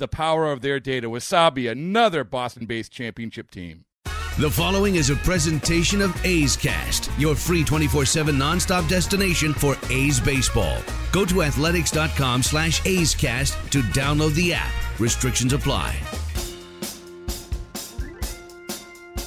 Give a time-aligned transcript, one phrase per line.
[0.00, 1.08] the power of their data.
[1.08, 3.84] Wasabi, another Boston based championship team.
[4.38, 10.18] The following is a presentation of A's Cast, your free 24-7 nonstop destination for A's
[10.18, 10.78] baseball.
[11.12, 14.72] Go to athletics.com slash A's Cast to download the app.
[14.98, 15.94] Restrictions apply.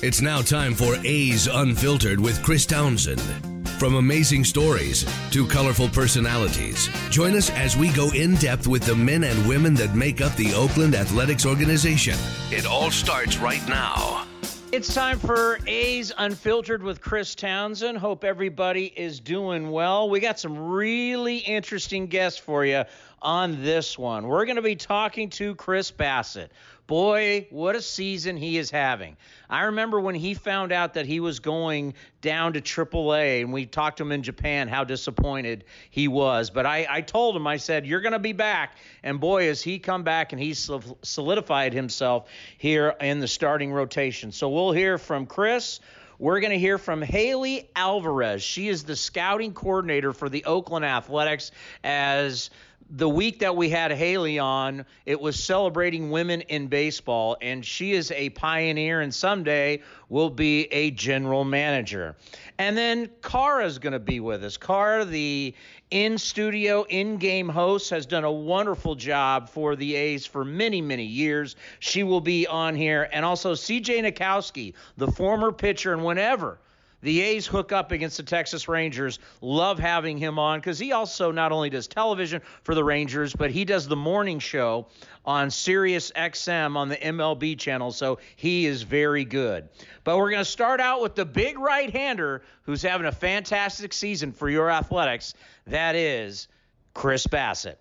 [0.02, 3.53] It's now time for A's Unfiltered with Chris Townsend.
[3.84, 8.96] From amazing stories to colorful personalities, join us as we go in depth with the
[8.96, 12.18] men and women that make up the Oakland Athletics organization.
[12.50, 14.26] It all starts right now.
[14.72, 17.98] It's time for A's Unfiltered with Chris Townsend.
[17.98, 20.10] Hope everybody is doing well.
[20.10, 22.86] We got some really interesting guests for you
[23.22, 24.28] on this one.
[24.28, 26.48] We're going to be talking to Chris Bassitt.
[26.94, 29.18] Boy, what a season he is having.
[29.50, 33.66] I remember when he found out that he was going down to AAA, and we
[33.66, 36.52] talked to him in Japan how disappointed he was.
[36.52, 38.78] But I, I told him, I said, You're going to be back.
[39.02, 40.70] And boy, has he come back and he's
[41.02, 44.32] solidified himself here in the starting rotation.
[44.32, 45.80] So we'll hear from Chris.
[46.20, 48.44] We're going to hear from Haley Alvarez.
[48.44, 51.50] She is the scouting coordinator for the Oakland Athletics
[51.84, 52.52] as
[52.90, 57.94] the week that we had Haley on, it was celebrating women in baseball, and she
[57.94, 62.16] is a pioneer and someday will be a general manager.
[62.58, 64.58] And then Kara's going to be with us.
[64.58, 65.54] Kara, the
[65.92, 70.82] in studio, in game host, has done a wonderful job for the A's for many,
[70.82, 71.56] many years.
[71.80, 73.10] She will be on here.
[73.12, 76.60] And also CJ Nitkowski, the former pitcher, and whenever
[77.04, 79.20] the A's hook up against the Texas Rangers.
[79.42, 83.52] Love having him on because he also not only does television for the Rangers, but
[83.52, 84.88] he does the morning show
[85.26, 87.92] on Sirius XM on the MLB channel.
[87.92, 89.68] So he is very good.
[90.06, 93.92] But we're going to start out with the big right hander who's having a fantastic
[93.92, 95.34] season for your athletics.
[95.68, 96.48] That is
[96.94, 97.76] Chris Bassitt.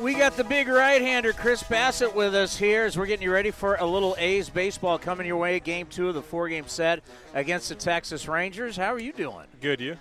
[0.00, 3.32] We got the big right hander, Chris Bassitt with us here as we're getting you
[3.32, 5.60] ready for a little A's baseball coming your way.
[5.60, 7.02] Game two of the four game set
[7.34, 8.76] against the Texas Rangers.
[8.76, 9.44] How are you doing?
[9.60, 9.96] Good, you?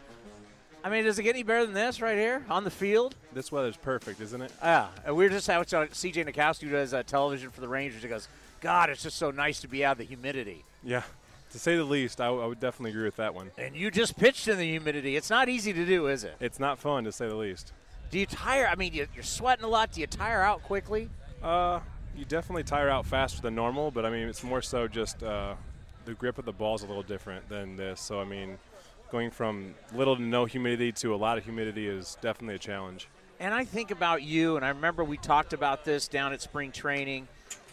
[0.85, 3.15] I mean, does it get any better than this right here on the field?
[3.33, 4.53] This weather's perfect, isn't it?
[4.63, 4.87] Yeah.
[5.05, 8.01] And we are just having CJ Nitkowski, who does uh, television for the Rangers.
[8.01, 8.29] He goes,
[8.61, 10.63] God, it's just so nice to be out of the humidity.
[10.81, 11.03] Yeah.
[11.51, 13.51] To say the least, I, w- I would definitely agree with that one.
[13.57, 15.17] And you just pitched in the humidity.
[15.17, 16.37] It's not easy to do, is it?
[16.39, 17.73] It's not fun, to say the least.
[18.09, 18.67] Do you tire?
[18.67, 19.91] I mean, you're sweating a lot.
[19.91, 21.09] Do you tire out quickly?
[21.43, 21.79] Uh,
[22.15, 25.55] you definitely tire out faster than normal, but I mean, it's more so just uh,
[26.05, 28.01] the grip of the ball is a little different than this.
[28.01, 28.57] So I mean,
[29.11, 33.07] going from little to no humidity to a lot of humidity is definitely a challenge.
[33.39, 36.71] And I think about you, and I remember we talked about this down at spring
[36.71, 37.27] training.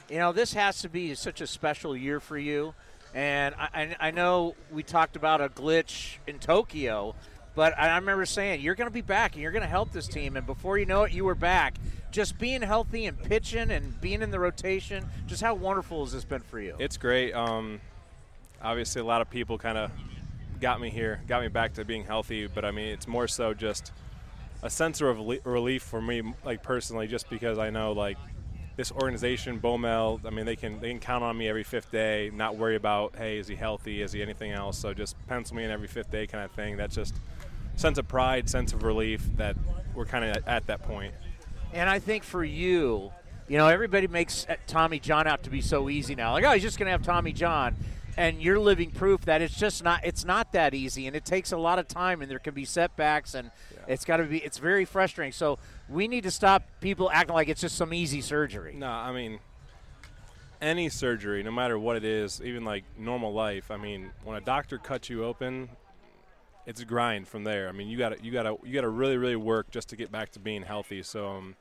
[0.08, 2.74] You know, this has to be such a special year for you.
[3.14, 7.14] And I, I know we talked about a glitch in Tokyo
[7.56, 10.06] but I remember saying, you're going to be back and you're going to help this
[10.06, 10.36] team.
[10.36, 11.74] And before you know it, you were back.
[12.12, 16.24] Just being healthy and pitching and being in the rotation, just how wonderful has this
[16.24, 16.76] been for you?
[16.78, 17.32] It's great.
[17.32, 17.80] Um,
[18.62, 19.90] obviously, a lot of people kind of
[20.60, 22.46] got me here, got me back to being healthy.
[22.46, 23.90] But I mean, it's more so just
[24.62, 28.18] a sense of relief for me, like personally, just because I know like
[28.76, 32.30] this organization, Bomel, I mean, they can they can count on me every fifth day,
[32.34, 34.76] not worry about hey, is he healthy, is he anything else.
[34.76, 36.76] So just pencil me in every fifth day kind of thing.
[36.76, 37.14] That's just
[37.76, 39.56] sense of pride, sense of relief that
[39.94, 41.14] we're kind of at that point.
[41.72, 43.12] And I think for you,
[43.48, 46.32] you know, everybody makes uh, Tommy John out to be so easy now.
[46.32, 47.76] Like, oh, he's just going to have Tommy John.
[48.16, 51.52] And you're living proof that it's just not it's not that easy and it takes
[51.52, 53.80] a lot of time and there can be setbacks and yeah.
[53.88, 55.32] it's got to be it's very frustrating.
[55.32, 58.74] So we need to stop people acting like it's just some easy surgery.
[58.74, 59.38] No, I mean
[60.62, 63.70] any surgery, no matter what it is, even like normal life.
[63.70, 65.68] I mean, when a doctor cuts you open,
[66.66, 67.68] it's a grind from there.
[67.68, 69.88] I mean, you got to you got to you got to really really work just
[69.90, 71.02] to get back to being healthy.
[71.02, 71.56] So um,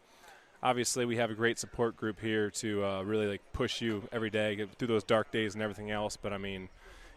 [0.61, 4.31] obviously we have a great support group here to uh, really like push you every
[4.31, 6.17] day through those dark days and everything else.
[6.17, 6.69] But I mean,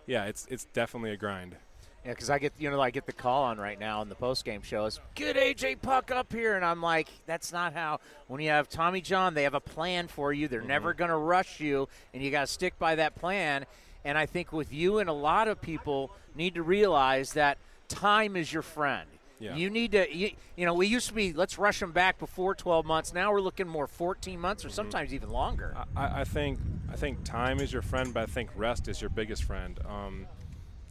[0.07, 1.57] yeah, it's it's definitely a grind.
[2.05, 4.15] Yeah, because I get you know I get the call on right now in the
[4.15, 8.01] post game show is get AJ Puck up here, and I'm like, that's not how.
[8.29, 10.47] When you have Tommy John, they have a plan for you.
[10.47, 10.69] They're mm-hmm.
[10.69, 13.65] never going to rush you, and you got to stick by that plan.
[14.05, 17.59] And I think with you and a lot of people need to realize that
[17.89, 19.09] time is your friend.
[19.41, 19.55] Yeah.
[19.55, 22.55] You need to, you, you, know, we used to be, let's rush them back before
[22.55, 23.15] 12 months.
[23.15, 24.75] Now we're looking more 14 months or mm-hmm.
[24.75, 25.77] sometimes even longer.
[25.97, 26.59] I, I, think,
[26.91, 29.79] I think time is your friend, but I think rest is your biggest friend.
[29.89, 30.27] Um,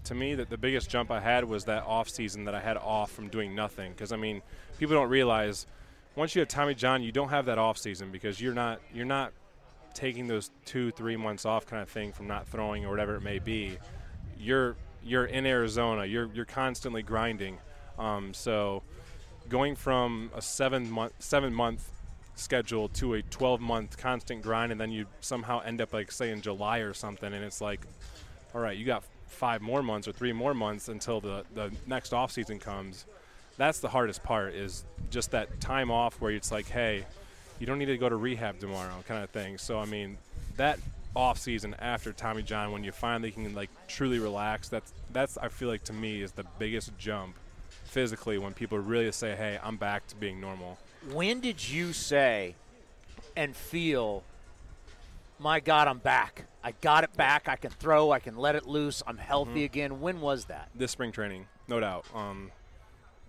[0.05, 2.77] to me, that the biggest jump I had was that off season that I had
[2.77, 3.91] off from doing nothing.
[3.91, 4.41] Because I mean,
[4.79, 5.67] people don't realize
[6.15, 9.05] once you have Tommy John, you don't have that off season because you're not you're
[9.05, 9.33] not
[9.93, 13.21] taking those two three months off kind of thing from not throwing or whatever it
[13.21, 13.77] may be.
[14.39, 14.75] You're
[15.07, 16.05] you're in Arizona.
[16.05, 17.57] You're you're constantly grinding.
[17.97, 18.83] Um, so
[19.49, 21.89] going from a seven month seven month
[22.35, 26.31] schedule to a 12 month constant grind and then you somehow end up like say
[26.31, 27.81] in July or something and it's like
[28.53, 32.13] all right you got five more months or three more months until the, the next
[32.13, 33.05] off season comes
[33.57, 37.03] that's the hardest part is just that time off where it's like hey
[37.59, 40.15] you don't need to go to rehab tomorrow kind of thing so i mean
[40.57, 40.79] that
[41.17, 45.47] off season after tommy john when you finally can like truly relax that's that's i
[45.47, 47.35] feel like to me is the biggest jump
[47.85, 50.77] physically when people really say hey i'm back to being normal
[51.11, 52.53] when did you say
[53.35, 54.23] and feel
[55.39, 56.45] my God, I'm back.
[56.63, 57.47] I got it back.
[57.47, 58.11] I can throw.
[58.11, 59.03] I can let it loose.
[59.05, 59.65] I'm healthy mm-hmm.
[59.65, 60.01] again.
[60.01, 60.69] When was that?
[60.73, 62.05] This spring training, no doubt.
[62.13, 62.51] Um,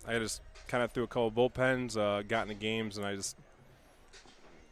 [0.07, 3.37] I just kind of threw a couple bullpens, uh, got into games, and I just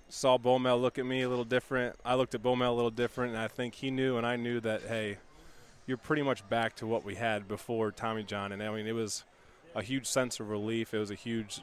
[0.10, 1.96] saw Bomel look at me a little different.
[2.06, 4.60] I looked at Bomel a little different, and I think he knew, and I knew
[4.62, 5.18] that hey,
[5.86, 8.52] you're pretty much back to what we had before Tommy John.
[8.52, 9.24] And I mean, it was
[9.76, 10.94] a huge sense of relief.
[10.94, 11.62] It was a huge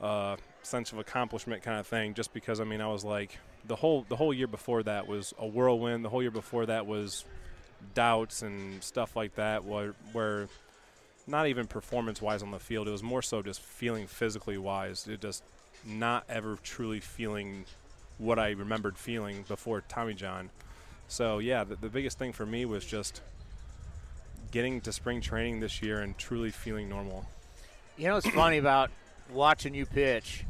[0.00, 3.76] uh, sense of accomplishment kind of thing, just because I mean, I was like the
[3.76, 6.04] whole the whole year before that was a whirlwind.
[6.04, 7.24] The whole year before that was
[7.94, 9.64] doubts and stuff like that.
[9.64, 10.48] Where where
[11.26, 15.06] not even performance wise on the field, it was more so just feeling physically wise.
[15.08, 15.42] It just
[15.86, 17.64] not ever truly feeling
[18.18, 20.50] what I remembered feeling before Tommy John.
[21.08, 23.20] So yeah, the, the biggest thing for me was just
[24.50, 27.26] getting to spring training this year and truly feeling normal.
[27.96, 28.90] You know what's funny about
[29.32, 30.44] watching you pitch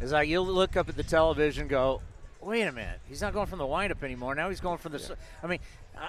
[0.00, 2.02] is like you'll look up at the television, go,
[2.40, 4.34] wait a minute, he's not going from the windup anymore.
[4.34, 4.98] Now he's going from the.
[4.98, 5.14] Yeah.
[5.42, 5.58] I mean,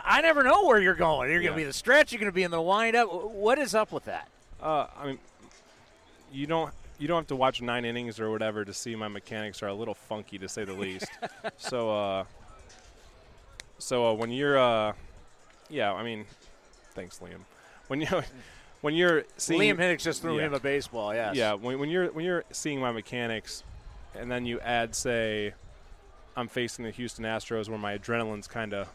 [0.03, 1.29] I never know where you're going.
[1.29, 2.11] You're going to be the stretch.
[2.11, 3.11] You're going to be in the windup.
[3.11, 4.27] What is up with that?
[4.61, 5.19] Uh, I mean,
[6.31, 9.61] you don't you don't have to watch nine innings or whatever to see my mechanics
[9.61, 11.07] are a little funky to say the least.
[11.57, 12.23] so, uh,
[13.77, 14.93] so uh, when you're, uh,
[15.69, 16.25] yeah, I mean,
[16.93, 17.41] thanks, Liam.
[17.87, 18.07] When you
[18.81, 20.47] when you're seeing Liam Hendriks just threw yeah.
[20.47, 21.35] him a baseball, yes.
[21.35, 23.63] Yeah, when, when you're when you're seeing my mechanics,
[24.15, 25.53] and then you add say
[26.35, 28.89] I'm facing the Houston Astros where my adrenaline's kind of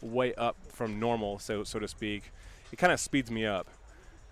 [0.00, 2.30] way up from normal, so so to speak.
[2.72, 3.68] It kind of speeds me up.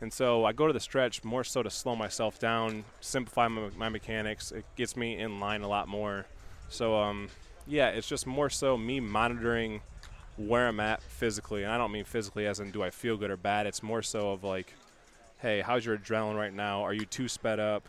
[0.01, 3.69] And so I go to the stretch more so to slow myself down, simplify my,
[3.77, 4.51] my mechanics.
[4.51, 6.27] It gets me in line a lot more.
[6.71, 7.29] So, um,
[7.67, 9.83] yeah, it's just more so me monitoring
[10.37, 11.65] where I'm at physically.
[11.65, 13.67] And I don't mean physically as in do I feel good or bad.
[13.67, 14.73] It's more so of like,
[15.39, 16.83] hey, how's your adrenaline right now?
[16.83, 17.89] Are you too sped up?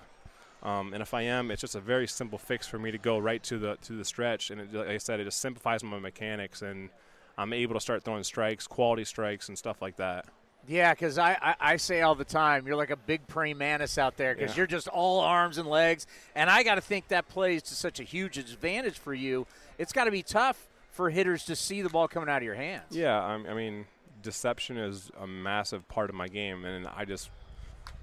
[0.63, 3.17] Um, and if I am, it's just a very simple fix for me to go
[3.17, 4.51] right to the to the stretch.
[4.51, 6.89] And it, like I said, it just simplifies my mechanics, and
[7.38, 10.25] I'm able to start throwing strikes, quality strikes, and stuff like that.
[10.68, 13.98] Yeah, because I, I, I, say all the time, you're like a big praying mantis
[13.98, 14.58] out there because yeah.
[14.58, 16.06] you're just all arms and legs.
[16.36, 19.48] And I got to think that plays to such a huge advantage for you.
[19.80, 22.56] It's got to be tough for hitters to see the ball coming out of your
[22.56, 22.84] hands.
[22.91, 23.86] Yeah, I mean,
[24.22, 27.32] deception is a massive part of my game, and I just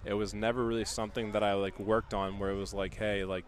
[0.05, 3.25] it was never really something that I like worked on where it was like, hey,
[3.25, 3.45] like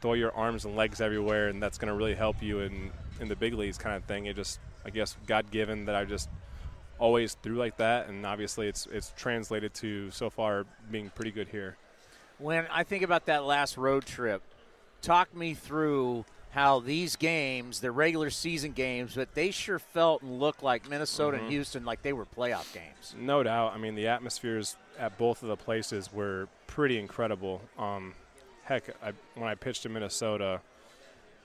[0.00, 3.28] throw your arms and legs everywhere and that's going to really help you in in
[3.28, 4.26] the big leagues kind of thing.
[4.26, 6.28] It just I guess God given that I just
[7.02, 11.48] always through like that and obviously it's it's translated to so far being pretty good
[11.48, 11.76] here.
[12.38, 14.40] When I think about that last road trip,
[15.00, 20.38] talk me through how these games, the regular season games, but they sure felt and
[20.38, 21.46] looked like Minnesota mm-hmm.
[21.46, 23.16] and Houston like they were playoff games.
[23.18, 23.72] No doubt.
[23.74, 27.62] I mean, the atmospheres at both of the places were pretty incredible.
[27.78, 28.14] Um,
[28.62, 30.60] heck, I, when I pitched in Minnesota,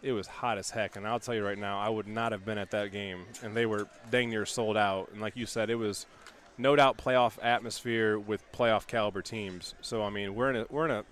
[0.02, 0.96] it was hot as heck.
[0.96, 3.26] And I'll tell you right now, I would not have been at that game.
[3.44, 5.10] And they were dang near sold out.
[5.12, 6.06] And like you said, it was
[6.58, 9.76] no doubt playoff atmosphere with playoff caliber teams.
[9.82, 11.06] So I mean, we're in a we're in a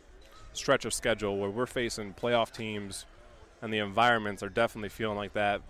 [0.53, 3.05] stretch of schedule where we're facing playoff teams
[3.61, 5.61] and the environments are definitely feeling like that.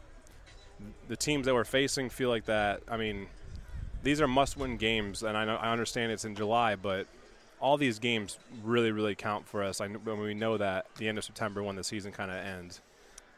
[1.08, 2.82] The teams that we're facing feel like that.
[2.88, 3.28] I mean,
[4.04, 7.08] these are must-win games, and I know I understand it's in July, but
[7.60, 9.80] all these games really, really count for us.
[9.80, 12.82] I, when we know that the end of September when the season kind of ends.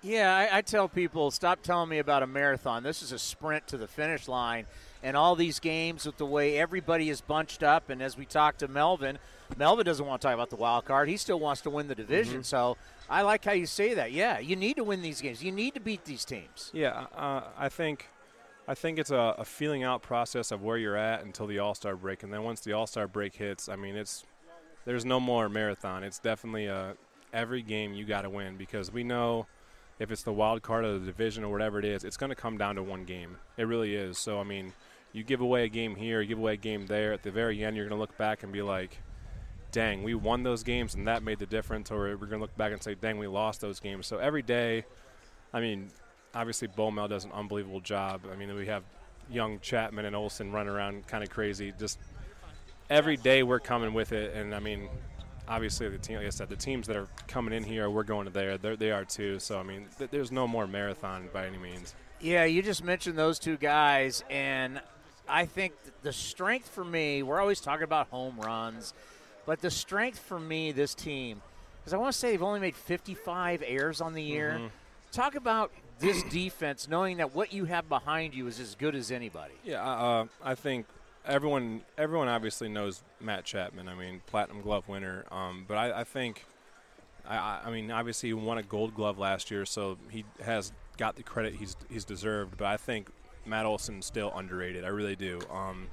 [0.02, 2.84] Yeah, I, I, tell people stop telling me about a marathon.
[2.84, 4.66] This is a sprint to the finish line,
[5.02, 7.90] and all these games with the way everybody is bunched up.
[7.90, 9.18] And as we talk to Melvin,
[9.58, 11.10] Melvin doesn't want to talk about the wild card.
[11.10, 12.36] He still wants to win the division.
[12.36, 12.44] Mm-hmm.
[12.44, 12.78] So
[13.10, 14.12] I like how you say that.
[14.12, 15.44] Yeah, you need to win these games.
[15.44, 16.72] You need to beat these teams.
[16.74, 18.10] Yeah, uh, I think.
[18.70, 21.74] I think it's a, a, feeling out process of where you're at until the All
[21.74, 24.26] Star break, and then once the All Star break hits, I mean, it's
[24.84, 26.04] there's no more marathon.
[26.04, 26.98] It's definitely a
[27.34, 29.48] every game you got to win because we know
[30.00, 32.36] if it's the wild card of the division or whatever it is, it's going to
[32.36, 33.38] come down to one game.
[33.58, 34.18] It really is.
[34.18, 34.74] So I mean,
[35.14, 37.14] you give away a game here, give away a game there.
[37.14, 39.00] At the very end, you're going to look back and be like,
[39.72, 42.56] dang, we won those games and that made the difference, or we're going to look
[42.58, 44.08] back and say, dang, we lost those games.
[44.08, 44.86] So every day,
[45.54, 45.90] I mean,
[46.34, 48.22] obviously Mel does an unbelievable job.
[48.32, 48.84] I mean, we have
[49.30, 51.74] young Chapman and Olson running around kind of crazy.
[51.78, 52.00] Just
[52.90, 54.90] every day we're coming with it, and I mean,
[55.48, 58.26] obviously the team, like I said, the teams that are coming in here, we're going
[58.26, 58.58] to there.
[58.58, 59.40] They're, they are too.
[59.40, 61.96] So I mean, th- there's no more marathon by any means.
[62.20, 64.82] Yeah, you just mentioned those two guys, and
[65.30, 68.94] I think the strength for me, we're always talking about home runs
[69.48, 71.42] but the strength for me, this team,
[71.80, 74.58] because I want to say they've only made 55 errors on the year.
[74.58, 74.68] Mm-hmm.
[75.14, 79.10] Talk about this defense, knowing that what you have behind you is as good as
[79.10, 79.54] anybody.
[79.64, 80.86] Yeah, uh, I think
[81.28, 83.88] everyone everyone obviously knows Matt Chapman.
[83.88, 85.26] I mean, Platinum Glove winner.
[85.32, 86.46] Um, but I, I think,
[87.28, 91.16] I, I, mean, obviously he won a Gold Glove last year, so he has got
[91.16, 92.58] the credit he's he's deserved.
[92.58, 93.10] But I think
[93.46, 94.84] Matt Olson's still underrated.
[94.84, 95.40] I really do.
[95.52, 95.88] Um,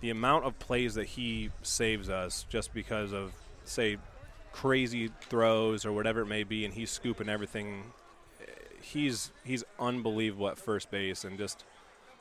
[0.00, 3.32] the amount of plays that he saves us just because of
[3.64, 3.98] say
[4.52, 7.84] crazy throws or whatever it may be, and he's scooping everything.
[8.80, 11.64] He's he's unbelievable at first base, and just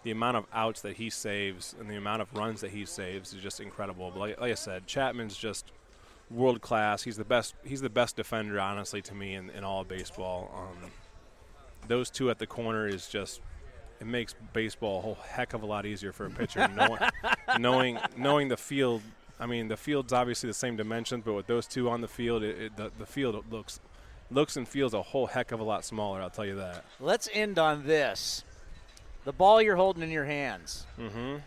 [0.04, 3.34] the amount of outs that he saves and the amount of runs that he saves
[3.34, 4.12] is just incredible.
[4.12, 5.72] But like, like I said, Chapman's just
[6.30, 7.04] world class.
[7.04, 7.56] He's the best.
[7.64, 10.52] He's the best defender, honestly, to me in, in all of baseball.
[10.56, 10.92] Um,
[11.88, 13.42] those two at the corner is just
[14.00, 17.00] it makes baseball a whole heck of a lot easier for a pitcher knowing,
[17.60, 19.02] knowing knowing the field.
[19.40, 22.44] I mean, the field's obviously the same dimensions, but with those two on the field,
[22.44, 23.80] it, it, the the field looks
[24.32, 26.22] looks and feels a whole heck of a lot smaller.
[26.22, 26.86] I'll tell you that.
[27.00, 28.44] Let's end on this:
[29.26, 30.86] the ball you're holding in your hands.
[31.00, 31.38] Mm-hmm.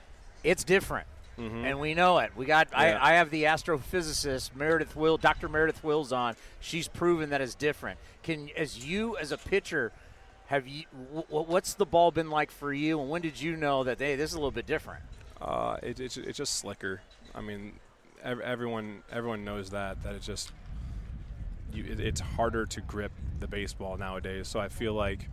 [0.45, 1.07] It's different.
[1.38, 1.64] Mm-hmm.
[1.64, 2.33] And we know it.
[2.37, 2.69] We got.
[2.73, 2.79] Yeah.
[2.79, 5.49] I, I, have the astrophysicist Meredith Will, Dr.
[5.49, 6.37] Meredith Wills on.
[6.61, 7.99] She's proven that it's different.
[8.23, 9.93] Can as you as a pitcher
[10.47, 10.85] have you?
[11.14, 14.14] W- what's the ball been like for you, and when did you know that hey,
[14.14, 15.02] this is a little bit different?
[15.41, 17.00] Uh, it, it's it's just slicker.
[17.35, 17.73] I mean,
[18.23, 20.52] ev- everyone everyone knows that that it's just
[21.73, 24.49] you, it, it's harder to grip the baseball nowadays.
[24.49, 25.29] So I feel like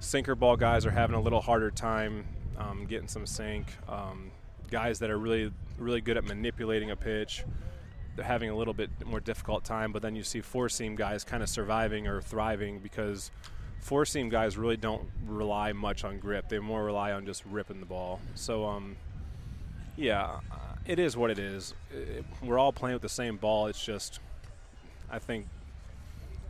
[0.00, 2.26] sinker ball guys are having a little harder time
[2.58, 3.66] um, getting some sink.
[3.88, 4.30] Um,
[4.70, 7.44] guys that are really really good at manipulating a pitch
[8.16, 11.22] they're having a little bit more difficult time but then you see four seam guys
[11.22, 13.30] kind of surviving or thriving because
[13.86, 16.48] four seam guys really don't rely much on grip.
[16.48, 18.20] They more rely on just ripping the ball.
[18.34, 18.96] So, um,
[19.96, 21.72] yeah, uh, it is what it is.
[21.92, 23.68] It, we're all playing with the same ball.
[23.68, 24.18] It's just,
[25.08, 25.46] I think,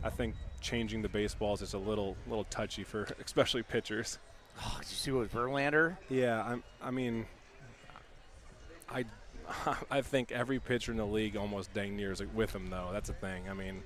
[0.03, 4.19] I think changing the baseballs is a little little touchy for especially pitchers.
[4.59, 5.97] Oh, did you see what Verlander?
[6.09, 7.27] Yeah, I'm, I mean,
[8.89, 9.05] I,
[9.91, 12.89] I think every pitcher in the league almost dang near is with him though.
[12.91, 13.49] That's the thing.
[13.49, 13.83] I mean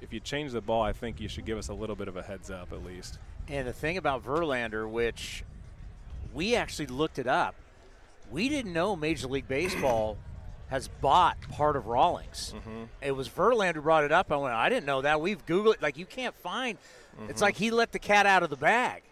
[0.00, 2.16] if you change the ball, I think you should give us a little bit of
[2.16, 3.18] a heads up at least.
[3.48, 5.44] And the thing about Verlander, which
[6.32, 7.54] we actually looked it up,
[8.30, 10.16] we didn't know Major League Baseball
[10.70, 12.54] has bought part of Rawlings.
[12.56, 12.84] Mm-hmm.
[13.02, 14.30] It was Verlander who brought it up.
[14.32, 15.20] I went, I didn't know that.
[15.20, 15.82] We've Googled it.
[15.82, 16.78] Like, you can't find.
[17.16, 17.30] Mm-hmm.
[17.30, 19.02] It's like he let the cat out of the bag.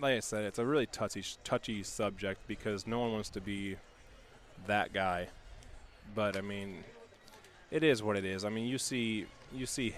[0.00, 3.76] Like I said, it's a really touchy, touchy subject because no one wants to be
[4.66, 5.28] that guy.
[6.14, 6.84] But, I mean,
[7.70, 8.44] it is what it is.
[8.44, 9.94] I mean, you see you see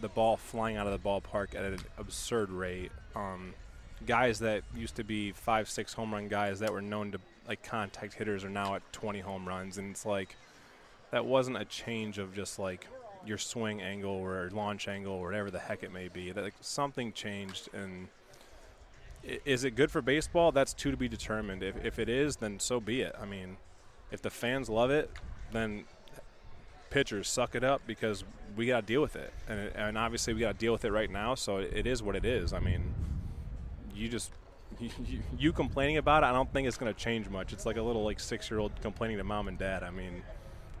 [0.00, 2.90] the ball flying out of the ballpark at an absurd rate.
[3.14, 3.54] Um,
[4.06, 7.62] guys that used to be five, six home run guys that were known to like
[7.62, 10.36] contact hitters are now at 20 home runs, and it's like
[11.10, 12.86] that wasn't a change of just like
[13.24, 16.32] your swing angle or launch angle or whatever the heck it may be.
[16.32, 18.08] That like, something changed, and
[19.44, 20.52] is it good for baseball?
[20.52, 21.62] That's two to be determined.
[21.62, 23.14] If if it is, then so be it.
[23.20, 23.56] I mean,
[24.10, 25.10] if the fans love it,
[25.52, 25.84] then
[26.90, 30.40] pitchers suck it up because we got to deal with it, and, and obviously we
[30.40, 31.34] got to deal with it right now.
[31.34, 32.52] So it is what it is.
[32.52, 32.94] I mean,
[33.94, 34.30] you just
[35.06, 36.26] you, you complaining about it.
[36.26, 37.52] I don't think it's going to change much.
[37.52, 39.82] It's like a little like six year old complaining to mom and dad.
[39.82, 40.22] I mean,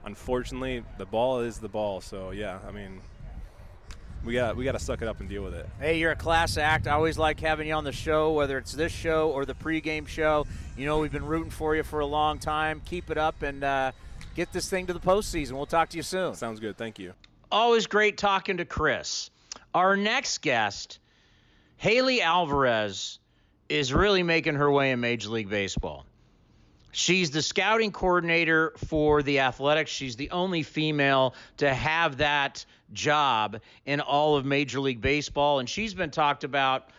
[0.04, 2.00] unfortunately, the ball is the ball.
[2.00, 3.00] So yeah, I mean.
[4.24, 5.68] We got we got to suck it up and deal with it.
[5.80, 6.86] Hey, you're a class act.
[6.86, 10.06] I always like having you on the show, whether it's this show or the pregame
[10.06, 10.46] show.
[10.76, 12.82] You know we've been rooting for you for a long time.
[12.84, 13.90] Keep it up, and uh,
[14.36, 15.52] get this thing to the postseason.
[15.52, 16.36] We'll talk to you soon.
[16.36, 16.76] Sounds good.
[16.78, 17.14] Thank you.
[17.50, 19.30] Always great talking to Chris.
[19.74, 21.00] Our next guest,
[21.76, 23.18] Haley Alvarez,
[23.72, 26.04] is really making her way in Major League Baseball.
[26.90, 29.90] She's the scouting coordinator for the Athletics.
[29.90, 35.66] She's the only female to have that job in all of Major League Baseball, and
[35.66, 36.90] she's been talked about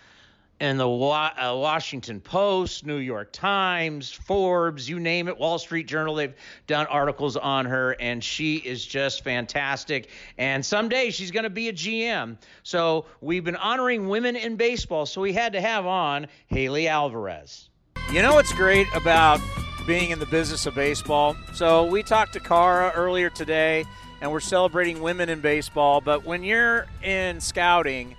[0.63, 5.87] in the Wa- uh, Washington Post, New York Times, Forbes, you name it, Wall Street
[5.87, 6.15] Journal.
[6.15, 6.33] They've
[6.67, 10.07] done articles on her, and she is just fantastic.
[10.37, 12.37] And someday she's going to be a GM.
[12.63, 17.67] So we've been honoring women in baseball, so we had to have on Haley Alvarez.
[18.13, 19.41] You know what's great about
[19.85, 21.35] being in the business of baseball?
[21.53, 23.83] So we talked to Kara earlier today,
[24.21, 25.99] and we're celebrating women in baseball.
[25.99, 28.15] But when you're in scouting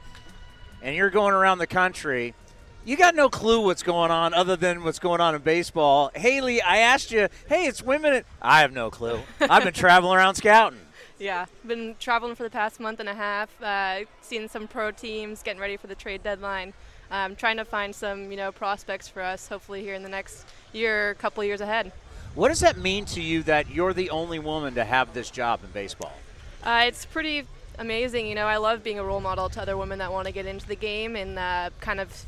[0.84, 2.34] and you're going around the country,
[2.84, 6.10] you got no clue what's going on other than what's going on in baseball.
[6.14, 8.22] Haley, I asked you, hey, it's women.
[8.42, 9.20] I have no clue.
[9.40, 10.78] I've been traveling around scouting.
[11.16, 15.44] Yeah, been traveling for the past month and a half, uh, seeing some pro teams,
[15.44, 16.74] getting ready for the trade deadline,
[17.12, 19.46] um, trying to find some you know prospects for us.
[19.46, 21.92] Hopefully here in the next year, couple years ahead.
[22.34, 25.60] What does that mean to you that you're the only woman to have this job
[25.62, 26.12] in baseball?
[26.64, 27.46] Uh, it's pretty
[27.78, 28.26] amazing.
[28.26, 30.46] You know, I love being a role model to other women that want to get
[30.46, 32.26] into the game and uh, kind of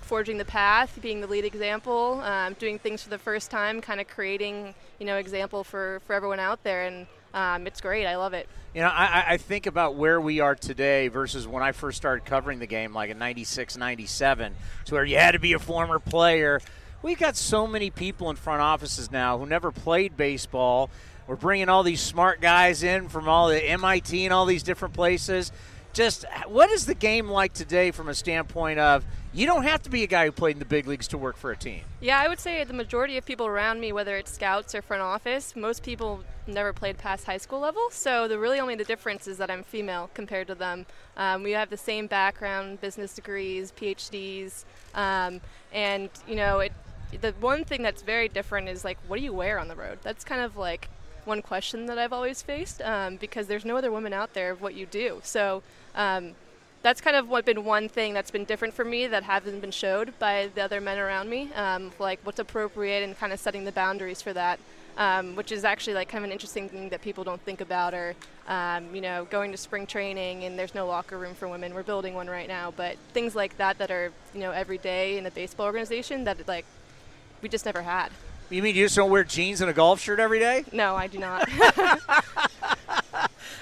[0.00, 4.00] forging the path, being the lead example, um, doing things for the first time, kind
[4.00, 8.06] of creating you know example for for everyone out there, and um, it's great.
[8.06, 8.48] I love it.
[8.74, 12.24] You know, I, I think about where we are today versus when I first started
[12.24, 14.54] covering the game, like in 96, 97,
[14.86, 16.60] to where you had to be a former player.
[17.02, 20.88] We've got so many people in front offices now who never played baseball.
[21.32, 24.92] We're bringing all these smart guys in from all the MIT and all these different
[24.92, 25.50] places.
[25.94, 29.88] Just what is the game like today from a standpoint of you don't have to
[29.88, 31.84] be a guy who played in the big leagues to work for a team?
[32.02, 35.02] Yeah, I would say the majority of people around me, whether it's scouts or front
[35.02, 37.88] office, most people never played past high school level.
[37.92, 40.84] So the really only the difference is that I'm female compared to them.
[41.16, 45.40] Um, we have the same background, business degrees, PhDs, um,
[45.72, 46.72] and you know it.
[47.18, 49.98] The one thing that's very different is like, what do you wear on the road?
[50.02, 50.90] That's kind of like
[51.26, 54.60] one question that I've always faced um, because there's no other women out there of
[54.60, 55.20] what you do.
[55.22, 55.62] So
[55.94, 56.32] um,
[56.82, 59.70] that's kind of what been one thing that's been different for me that hasn't been
[59.70, 61.52] showed by the other men around me.
[61.54, 64.58] Um, like what's appropriate and kind of setting the boundaries for that.
[64.98, 67.94] Um, which is actually like kind of an interesting thing that people don't think about,
[67.94, 68.14] or
[68.46, 71.72] um, you know, going to spring training and there's no locker room for women.
[71.72, 75.16] We're building one right now, but things like that that are you know every day
[75.16, 76.66] in the baseball organization that like
[77.40, 78.12] we just never had.
[78.52, 80.64] You mean you just don't wear jeans and a golf shirt every day?
[80.72, 81.48] No, I do not.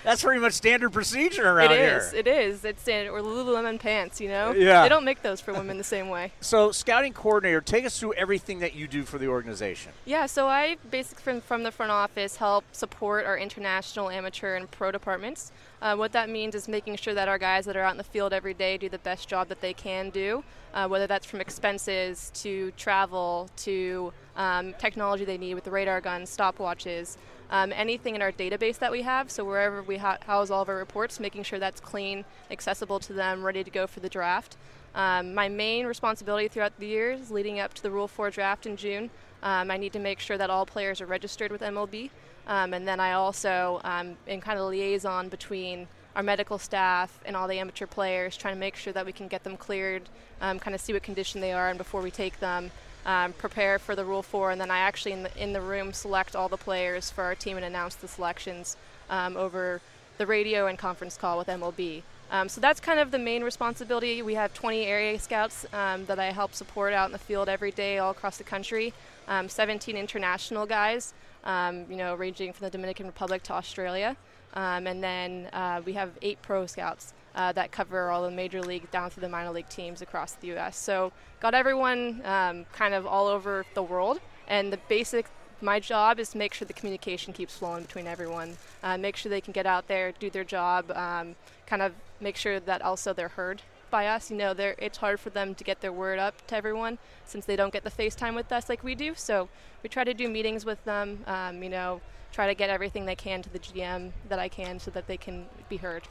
[0.02, 1.98] That's pretty much standard procedure around it here.
[1.98, 2.12] is.
[2.14, 2.64] It is.
[2.64, 3.12] It's standard.
[3.12, 4.20] Or Lululemon pants.
[4.20, 4.52] You know.
[4.52, 4.82] Yeah.
[4.82, 6.32] They don't make those for women the same way.
[6.40, 9.92] So, scouting coordinator, take us through everything that you do for the organization.
[10.06, 10.26] Yeah.
[10.26, 14.90] So I basically from from the front office help support our international, amateur, and pro
[14.90, 15.52] departments.
[15.82, 18.04] Uh, what that means is making sure that our guys that are out in the
[18.04, 21.40] field every day do the best job that they can do, uh, whether that's from
[21.40, 27.16] expenses to travel to um, technology they need with the radar guns, stopwatches,
[27.50, 29.30] um, anything in our database that we have.
[29.30, 33.12] So wherever we ha- house all of our reports, making sure that's clean, accessible to
[33.12, 34.56] them, ready to go for the draft.
[34.94, 38.76] Um, my main responsibility throughout the years leading up to the Rule 4 draft in
[38.76, 39.10] June,
[39.42, 42.10] um, I need to make sure that all players are registered with MLB.
[42.46, 47.36] Um, and then I also um, am kind of liaison between our medical staff and
[47.36, 50.02] all the amateur players, trying to make sure that we can get them cleared,
[50.40, 52.70] um, kind of see what condition they are, and before we take them,
[53.06, 54.52] um, prepare for the Rule 4.
[54.52, 57.34] And then I actually, in the, in the room, select all the players for our
[57.34, 58.76] team and announce the selections
[59.08, 59.80] um, over
[60.18, 62.02] the radio and conference call with MLB.
[62.30, 64.22] Um, so that's kind of the main responsibility.
[64.22, 67.72] We have 20 area scouts um, that I help support out in the field every
[67.72, 68.92] day all across the country.
[69.26, 71.12] Um, 17 international guys,
[71.44, 74.16] um, you know, ranging from the Dominican Republic to Australia.
[74.54, 78.62] Um, and then uh, we have eight pro scouts uh, that cover all the major
[78.62, 80.76] league down through the minor league teams across the U.S.
[80.76, 84.20] So got everyone um, kind of all over the world.
[84.48, 85.26] And the basic
[85.62, 88.56] my job is to make sure the communication keeps flowing between everyone.
[88.82, 92.36] Uh, make sure they can get out there, do their job, um, kind of make
[92.36, 94.30] sure that also they're heard by us.
[94.30, 97.56] You know, it's hard for them to get their word up to everyone since they
[97.56, 99.14] don't get the FaceTime with us like we do.
[99.14, 99.48] So
[99.82, 101.24] we try to do meetings with them.
[101.26, 102.00] Um, you know,
[102.32, 105.16] try to get everything they can to the GM that I can so that they
[105.16, 106.04] can be heard.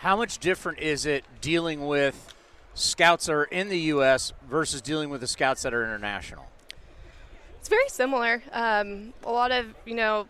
[0.00, 2.32] How much different is it dealing with
[2.72, 4.32] scouts that are in the U.S.
[4.48, 6.46] versus dealing with the scouts that are international?
[7.58, 8.42] It's very similar.
[8.50, 10.26] Um, a lot of you know,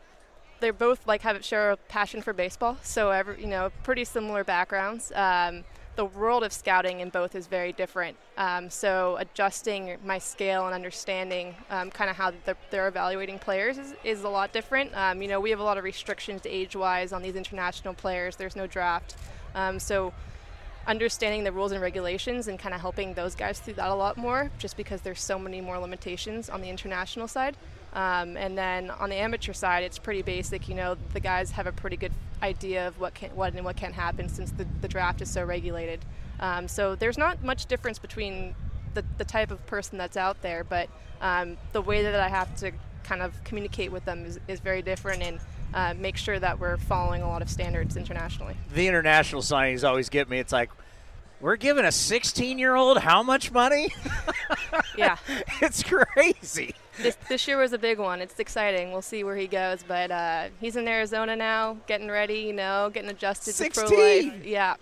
[0.59, 4.43] they're both like have share a passion for baseball, so every you know, pretty similar
[4.43, 5.13] backgrounds.
[5.15, 5.63] Um,
[5.95, 8.17] the world of scouting in both is very different.
[8.39, 13.79] Um, so adjusting my scale and understanding um, kind of how they're, they're, evaluating players
[13.79, 14.93] is, is a lot different.
[14.97, 18.35] Um, you know, we have a lot of restrictions age-wise on these international players.
[18.35, 19.15] There's no draft.
[19.55, 20.13] Um, so
[20.87, 24.17] understanding the rules and regulations and kind of helping those guys through that a lot
[24.17, 27.57] more just because there's so many more limitations on the international side.
[27.93, 30.69] Um, and then on the amateur side, it's pretty basic.
[30.69, 33.77] You know, the guys have a pretty good idea of what can what and what
[33.77, 36.01] can happen since the, the draft is so regulated.
[36.39, 38.55] Um, so there's not much difference between
[38.95, 40.89] the, the type of person that's out there, but
[41.21, 42.73] um, the way that I have to
[43.05, 45.41] kind of communicate with them is, is very different and
[45.75, 48.57] uh, make sure that we're following a lot of standards internationally.
[48.75, 50.39] The international signings always get me.
[50.39, 50.71] It's like,
[51.41, 53.89] we're giving a 16 year old how much money?
[54.97, 55.17] yeah.
[55.63, 56.75] it's crazy.
[56.99, 58.21] This, this year was a big one.
[58.21, 58.93] It's exciting.
[58.93, 59.83] We'll see where he goes.
[59.87, 63.85] But uh, he's in Arizona now, getting ready, you know, getting adjusted 16.
[63.85, 64.45] to pro life.
[64.45, 64.75] Yeah.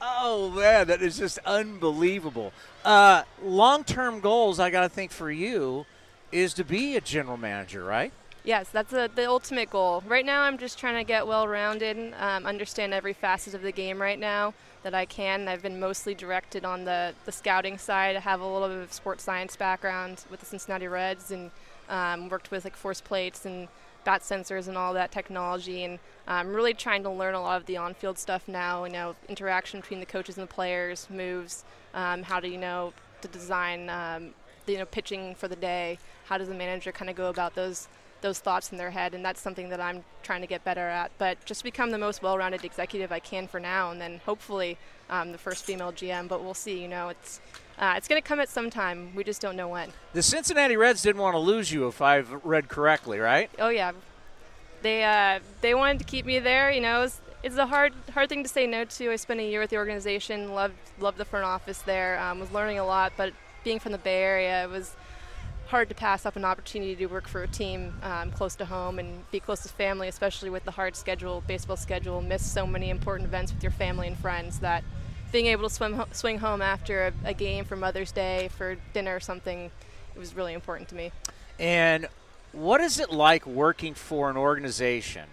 [0.00, 2.52] Oh, man, that is just unbelievable.
[2.84, 5.86] Uh, Long term goals, I got to think for you,
[6.32, 8.12] is to be a general manager, right?
[8.44, 10.02] Yes, that's a, the ultimate goal.
[10.06, 13.70] Right now, I'm just trying to get well rounded, um, understand every facet of the
[13.70, 14.52] game right now
[14.82, 15.46] that I can.
[15.46, 18.16] I've been mostly directed on the, the scouting side.
[18.16, 21.52] I have a little bit of sports science background with the Cincinnati Reds and
[21.88, 23.68] um, worked with like force plates and
[24.04, 25.84] bat sensors and all that technology.
[25.84, 28.84] And I'm um, really trying to learn a lot of the on-field stuff now.
[28.84, 32.92] You know, interaction between the coaches and the players, moves, um, how to you know
[33.20, 34.34] to design um,
[34.66, 35.98] the, you know pitching for the day.
[36.24, 37.86] How does the manager kind of go about those
[38.22, 41.10] those thoughts in their head, and that's something that I'm trying to get better at.
[41.18, 44.78] But just become the most well-rounded executive I can for now, and then hopefully
[45.10, 46.28] um, the first female GM.
[46.28, 46.80] But we'll see.
[46.80, 47.40] You know, it's
[47.78, 49.14] uh, it's going to come at some time.
[49.14, 49.90] We just don't know when.
[50.12, 53.50] The Cincinnati Reds didn't want to lose you, if I've read correctly, right?
[53.58, 53.92] Oh yeah,
[54.82, 56.70] they uh, they wanted to keep me there.
[56.70, 59.10] You know, it was, it's a hard hard thing to say no to.
[59.10, 62.52] I spent a year with the organization, loved loved the front office there, um, was
[62.52, 63.12] learning a lot.
[63.16, 63.32] But
[63.64, 64.94] being from the Bay Area, it was
[65.72, 68.98] hard to pass up an opportunity to work for a team um, close to home
[68.98, 72.90] and be close to family, especially with the hard schedule, baseball schedule, miss so many
[72.90, 74.84] important events with your family and friends that
[75.32, 79.16] being able to swim, swing home after a, a game for Mother's Day for dinner
[79.16, 79.70] or something,
[80.14, 81.10] it was really important to me.
[81.58, 82.06] And
[82.52, 85.24] what is it like working for an organization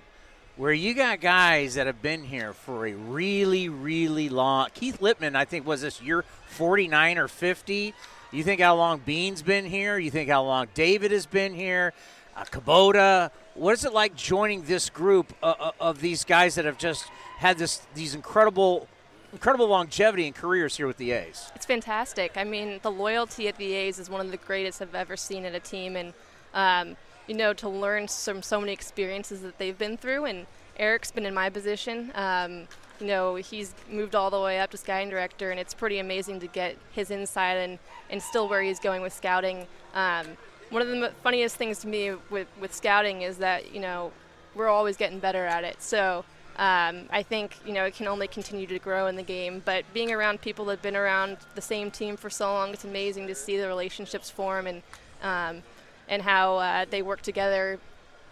[0.55, 4.69] where you got guys that have been here for a really, really long?
[4.73, 7.93] Keith Lieppman, I think, was this year 49 or 50.
[8.31, 9.97] You think how long Beane's been here?
[9.97, 11.93] You think how long David has been here?
[12.35, 13.31] Uh, Kubota.
[13.55, 17.05] What is it like joining this group uh, uh, of these guys that have just
[17.37, 18.87] had this these incredible
[19.33, 21.51] incredible longevity and careers here with the A's.
[21.55, 22.33] It's fantastic.
[22.35, 25.45] I mean, the loyalty at the A's is one of the greatest I've ever seen
[25.45, 26.13] in a team, and
[26.53, 30.25] um, you know, to learn from so many experiences that they've been through.
[30.25, 30.45] And
[30.77, 32.11] Eric's been in my position.
[32.15, 32.67] Um,
[32.99, 36.39] you know, he's moved all the way up to scouting director, and it's pretty amazing
[36.41, 39.67] to get his insight and, and still where he's going with scouting.
[39.93, 40.25] Um,
[40.69, 44.11] one of the funniest things to me with, with scouting is that, you know,
[44.55, 45.81] we're always getting better at it.
[45.81, 46.23] So
[46.57, 49.61] um, I think, you know, it can only continue to grow in the game.
[49.63, 52.83] But being around people that have been around the same team for so long, it's
[52.83, 54.83] amazing to see the relationships form and,
[55.23, 55.63] um,
[56.07, 57.79] and how uh, they work together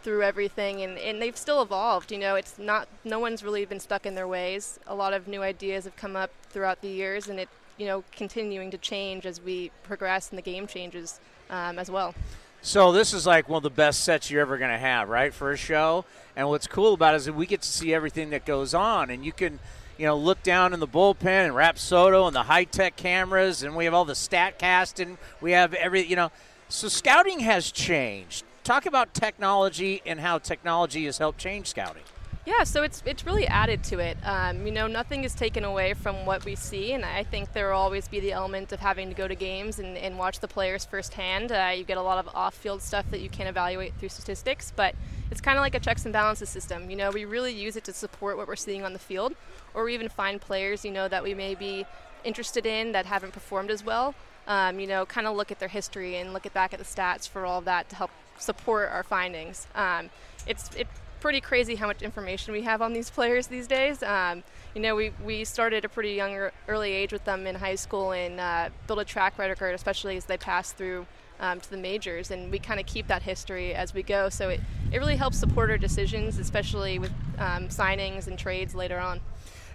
[0.08, 3.78] through everything and, and they've still evolved you know it's not no one's really been
[3.82, 4.80] stuck in their ways.
[4.88, 8.06] A lot of new ideas have come up throughout the years and it you know
[8.14, 12.16] continuing to change as we progress and the game changes um, as well.
[12.62, 15.34] So this is like one of the best sets you're ever going to have right
[15.34, 16.06] for a show?
[16.38, 19.10] And what's cool about it is that we get to see everything that goes on
[19.10, 19.60] and you can
[19.98, 23.76] you know, look down in the bullpen and Rapsodo and the high tech cameras, and
[23.76, 26.32] we have all the StatCast, and we have every, you know.
[26.70, 32.04] So scouting has changed talk about technology and how technology has helped change scouting.
[32.46, 34.18] Yeah, so it's it's really added to it.
[34.24, 37.70] Um, you know, nothing is taken away from what we see, and I think there
[37.70, 40.48] will always be the element of having to go to games and, and watch the
[40.48, 41.52] players firsthand.
[41.52, 44.96] Uh, you get a lot of off-field stuff that you can't evaluate through statistics, but
[45.30, 46.90] it's kind of like a checks and balances system.
[46.90, 49.36] You know, we really use it to support what we're seeing on the field,
[49.74, 51.86] or we even find players, you know, that we may be
[52.24, 54.16] interested in that haven't performed as well.
[54.48, 56.86] Um, you know, kind of look at their history and look at back at the
[56.86, 59.68] stats for all that to help support our findings.
[59.76, 60.10] Um,
[60.46, 64.04] it's it's pretty crazy how much information we have on these players these days.
[64.04, 67.76] Um, you know, we, we started a pretty young early age with them in high
[67.76, 71.06] school and uh, build a track record, especially as they pass through
[71.40, 72.32] um, to the majors.
[72.32, 74.30] And we kind of keep that history as we go.
[74.30, 79.00] So it, it really helps support our decisions, especially with um, signings and trades later
[79.00, 79.22] on.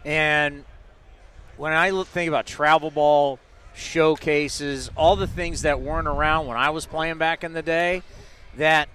[0.04, 0.64] And
[1.56, 3.38] when I think about travel ball,
[3.74, 8.02] showcases, all the things that weren't around when I was playing back in the day–
[8.56, 8.88] that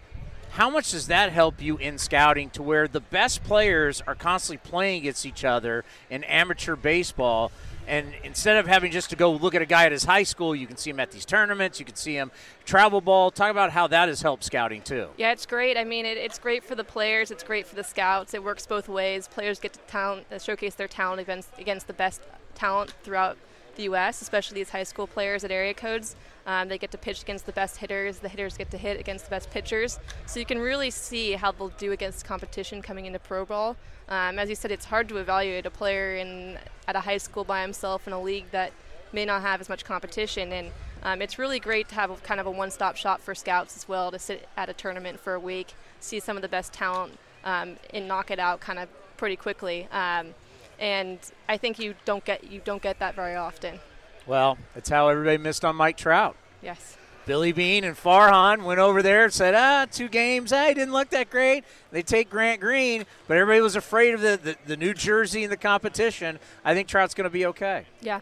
[0.52, 4.58] how much does that help you in scouting to where the best players are constantly
[4.70, 7.52] playing against each other in amateur baseball?
[7.88, 10.54] And instead of having just to go look at a guy at his high school,
[10.54, 11.80] you can see him at these tournaments.
[11.80, 12.32] You can see him
[12.66, 13.32] travel ball.
[13.32, 15.08] Talk about how that has helped scouting too.
[15.16, 15.78] Yeah, it's great.
[15.78, 17.32] I mean, it, it's great for the players.
[17.32, 18.34] It's great for the scouts.
[18.34, 19.30] It works both ways.
[19.30, 22.22] Players get to talent, uh, showcase their talent against against the best
[22.56, 23.38] talent throughout
[23.78, 26.16] the U.S., especially these high school players at area codes.
[26.46, 28.20] Um, they get to pitch against the best hitters.
[28.20, 30.00] The hitters get to hit against the best pitchers.
[30.26, 33.78] So you can really see how they'll do against competition coming into pro ball.
[34.10, 37.44] Um, as you said, it's hard to evaluate a player in at a high school
[37.44, 38.72] by himself in a league that
[39.12, 40.52] may not have as much competition.
[40.52, 40.72] And
[41.04, 43.88] um, it's really great to have a, kind of a one-stop shop for scouts as
[43.88, 47.18] well to sit at a tournament for a week, see some of the best talent,
[47.44, 49.88] um, and knock it out kind of pretty quickly.
[49.92, 50.34] Um,
[50.80, 53.80] and I think you don't get you don't get that very often.
[54.26, 56.36] Well, that's how everybody missed on Mike Trout.
[56.62, 56.98] Yes.
[57.26, 60.52] Billy Beane and Farhan went over there and said, ah, two games.
[60.52, 61.66] Hey, didn't look that great.
[61.92, 65.52] They take Grant Green, but everybody was afraid of the, the, the New Jersey and
[65.52, 66.40] the competition.
[66.64, 67.86] I think Trout's going to be okay.
[68.02, 68.22] Yeah.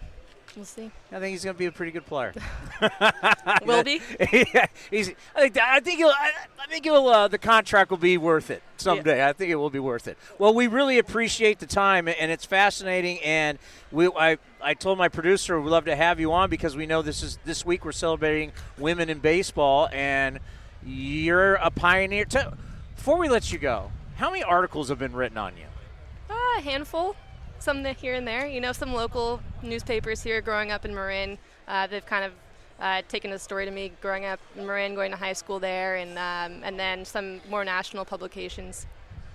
[0.56, 0.89] We'll see.
[1.12, 2.34] I think he's going to be a pretty good player.
[3.65, 4.00] Will be.
[4.54, 5.12] yeah, he's.
[5.36, 5.58] I think.
[5.58, 6.10] I think he'll.
[6.10, 7.08] I, I think he'll.
[7.08, 9.18] Uh, the contract will be worth it someday.
[9.18, 9.30] Yeah.
[9.30, 10.18] I think it will be worth it.
[10.39, 13.20] Well, we really appreciate the time, and it's fascinating.
[13.22, 13.60] And
[13.91, 14.08] we.
[14.08, 14.38] I.
[14.62, 17.38] I told my producer we'd love to have you on because we know this is
[17.46, 20.39] this week we're celebrating women in baseball, and
[20.86, 22.26] you're a pioneer.
[22.96, 25.65] Before we let you go, how many articles have been written on you?
[26.30, 27.15] Uh, a handful
[27.65, 28.45] some here and there.
[28.45, 32.32] You know, some local newspapers here growing up in Marin, uh, they've kind of
[32.80, 35.95] uh, taken a story to me growing up in Marin, going to high school there,
[35.95, 38.86] and um, and then some more national publications.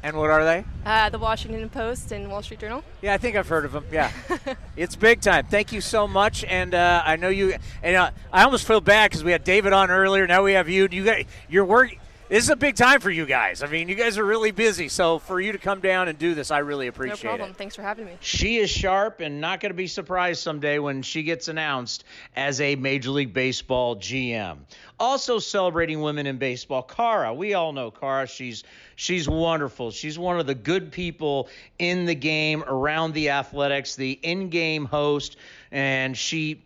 [0.02, 0.64] And what are they?
[0.86, 2.82] Uh, the Washington Post and Wall Street Journal.
[3.02, 3.84] Yeah, I think I've heard of them.
[3.92, 4.10] Yeah,
[4.76, 5.46] it's big time.
[5.46, 7.54] Thank you so much, and uh, I know you.
[7.82, 10.26] And uh, I almost feel bad because we had David on earlier.
[10.26, 10.88] Now we have you.
[10.90, 11.99] You got you're working
[12.30, 13.60] this is a big time for you guys.
[13.64, 14.88] I mean, you guys are really busy.
[14.88, 17.24] So for you to come down and do this, I really appreciate it.
[17.24, 17.50] No problem.
[17.50, 17.56] It.
[17.56, 18.12] Thanks for having me.
[18.20, 22.04] She is sharp and not going to be surprised someday when she gets announced
[22.36, 24.58] as a Major League Baseball GM.
[25.00, 27.34] Also celebrating women in baseball, Kara.
[27.34, 28.28] We all know Kara.
[28.28, 28.62] She's
[28.94, 29.90] she's wonderful.
[29.90, 31.48] She's one of the good people
[31.80, 35.36] in the game, around the athletics, the in-game host,
[35.72, 36.62] and she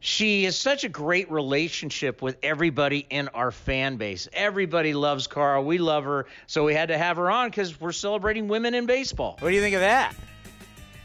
[0.00, 4.28] she has such a great relationship with everybody in our fan base.
[4.32, 5.60] Everybody loves Kara.
[5.60, 6.26] We love her.
[6.46, 9.36] So we had to have her on because we're celebrating women in baseball.
[9.40, 10.14] What do you think of that?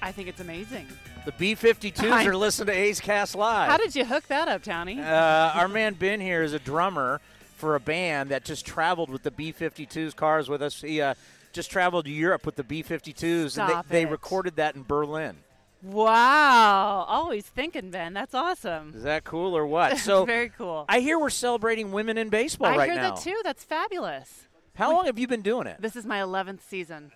[0.01, 0.87] I think it's amazing.
[1.25, 3.69] The B 52s are listening to A's Cast Live.
[3.69, 4.99] How did you hook that up, Townie?
[4.99, 7.21] Uh, our man Ben here is a drummer
[7.55, 10.81] for a band that just traveled with the B 52s cars with us.
[10.81, 11.13] He uh,
[11.53, 15.37] just traveled to Europe with the B 52s, and they, they recorded that in Berlin.
[15.83, 17.05] Wow.
[17.07, 18.13] Always thinking, Ben.
[18.13, 18.93] That's awesome.
[18.95, 19.97] Is that cool or what?
[20.03, 20.85] So very cool.
[20.89, 22.93] I hear we're celebrating women in baseball I right now.
[22.93, 23.39] I hear that too.
[23.43, 24.47] That's fabulous.
[24.75, 25.77] How long have you been doing it?
[25.79, 27.11] This is my 11th season.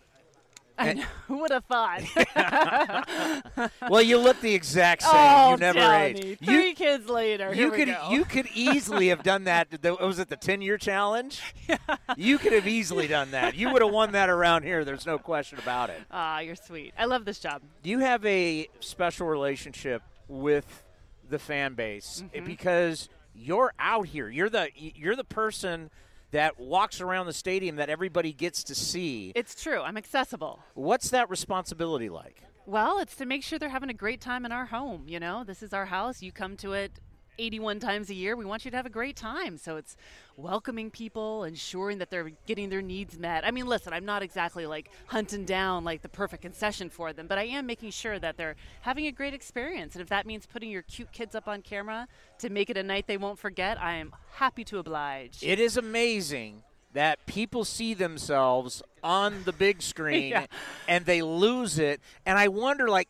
[0.77, 1.03] I know.
[1.27, 2.01] Who would have thought?
[3.89, 5.11] well, you look the exact same.
[5.13, 6.39] Oh, you never ate.
[6.39, 7.53] Three you, kids later.
[7.53, 9.67] You could you could easily have done that.
[10.01, 11.41] Was it the ten year challenge?
[11.67, 11.77] Yeah.
[12.15, 13.55] You could have easily done that.
[13.55, 14.85] You would have won that around here.
[14.85, 16.01] There's no question about it.
[16.11, 16.93] Ah, you're sweet.
[16.97, 17.61] I love this job.
[17.83, 20.83] Do you have a special relationship with
[21.29, 22.45] the fan base mm-hmm.
[22.45, 24.29] because you're out here?
[24.29, 25.89] You're the you're the person
[26.31, 29.31] that walks around the stadium that everybody gets to see.
[29.35, 29.81] It's true.
[29.81, 30.59] I'm accessible.
[30.73, 32.43] What's that responsibility like?
[32.65, 35.05] Well, it's to make sure they're having a great time in our home.
[35.07, 36.21] You know, this is our house.
[36.21, 36.99] You come to it
[37.39, 38.35] 81 times a year.
[38.35, 39.57] We want you to have a great time.
[39.57, 39.95] So it's
[40.35, 43.45] welcoming people, ensuring that they're getting their needs met.
[43.45, 47.27] I mean, listen, I'm not exactly like hunting down like the perfect concession for them,
[47.27, 49.95] but I am making sure that they're having a great experience.
[49.95, 52.07] And if that means putting your cute kids up on camera
[52.39, 55.39] to make it a night they won't forget, I am happy to oblige.
[55.41, 60.45] It is amazing that people see themselves on the big screen yeah.
[60.87, 62.01] and they lose it.
[62.25, 63.09] And I wonder, like,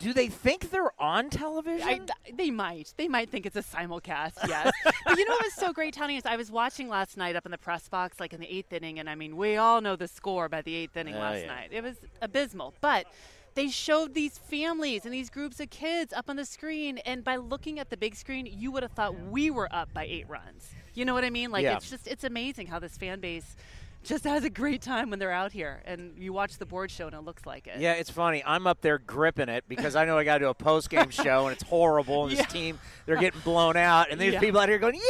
[0.00, 1.86] do they think they're on television?
[1.86, 2.00] I,
[2.32, 2.94] they might.
[2.96, 4.72] They might think it's a simulcast, yes.
[5.04, 7.44] but you know what was so great, Tony, is I was watching last night up
[7.44, 9.96] in the press box, like in the eighth inning, and I mean, we all know
[9.96, 11.54] the score by the eighth inning oh, last yeah.
[11.54, 11.68] night.
[11.70, 12.72] It was abysmal.
[12.80, 13.06] But
[13.54, 17.36] they showed these families and these groups of kids up on the screen, and by
[17.36, 20.70] looking at the big screen, you would have thought we were up by eight runs.
[20.94, 21.50] You know what I mean?
[21.50, 21.76] Like, yeah.
[21.76, 23.54] it's just, it's amazing how this fan base–
[24.02, 25.82] just has a great time when they're out here.
[25.84, 27.80] And you watch the board show and it looks like it.
[27.80, 28.42] Yeah, it's funny.
[28.46, 31.10] I'm up there gripping it because I know I got to do a post game
[31.10, 32.24] show and it's horrible.
[32.24, 32.42] And yeah.
[32.42, 34.10] this team, they're getting blown out.
[34.10, 34.40] And these yeah.
[34.40, 35.00] people out here going, Yay,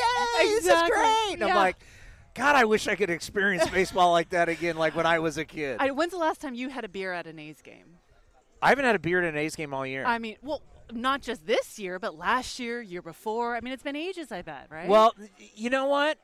[0.57, 0.61] exactly.
[0.61, 1.33] this is great.
[1.33, 1.46] And yeah.
[1.48, 1.76] I'm like,
[2.35, 5.44] God, I wish I could experience baseball like that again, like when I was a
[5.44, 5.76] kid.
[5.81, 7.98] I, when's the last time you had a beer at an A's game?
[8.62, 10.05] I haven't had a beer at an A's game all year.
[10.05, 13.57] I mean, well, not just this year, but last year, year before.
[13.57, 14.88] I mean, it's been ages, I bet, right?
[14.88, 15.14] Well,
[15.55, 16.18] you know what?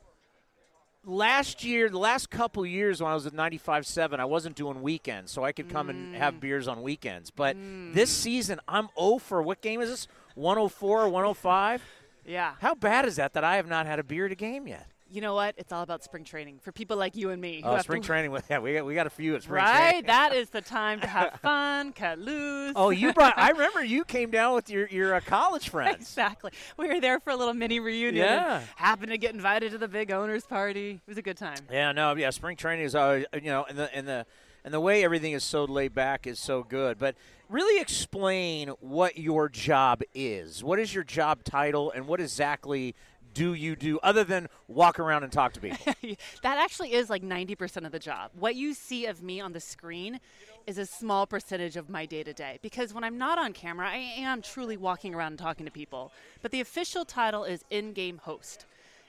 [1.06, 5.30] Last year, the last couple years when I was at 95.7, I wasn't doing weekends,
[5.32, 6.18] so I could come and Mm.
[6.18, 7.30] have beers on weekends.
[7.30, 7.56] But
[7.94, 10.08] this season, I'm 0 for what game is this?
[10.34, 11.82] 104 or 105?
[12.26, 12.54] Yeah.
[12.60, 14.88] How bad is that that I have not had a beer at a game yet?
[15.10, 15.54] You know what?
[15.56, 17.62] It's all about spring training for people like you and me.
[17.64, 18.36] Oh, spring to, training.
[18.50, 19.90] Yeah, we got, we got a few at spring Right?
[19.90, 20.02] training.
[20.06, 22.72] that is the time to have fun, cut loose.
[22.74, 23.34] Oh, you brought.
[23.36, 25.96] I remember you came down with your your uh, college friends.
[25.96, 26.50] Exactly.
[26.76, 28.24] We were there for a little mini reunion.
[28.26, 28.62] Yeah.
[28.74, 31.00] Happened to get invited to the big owners party.
[31.06, 31.58] It was a good time.
[31.70, 32.30] Yeah, no, yeah.
[32.30, 34.26] Spring training is always, you know, and the and the
[34.64, 36.98] and the way everything is so laid back is so good.
[36.98, 37.14] But
[37.48, 40.64] really explain what your job is.
[40.64, 42.96] What is your job title, and what exactly
[43.36, 45.78] do you do other than walk around and talk to people?
[46.42, 48.30] that actually is like 90% of the job.
[48.34, 50.20] What you see of me on the screen
[50.66, 53.88] is a small percentage of my day to day because when I'm not on camera,
[53.90, 56.12] I am truly walking around and talking to people.
[56.40, 58.64] But the official title is in game host.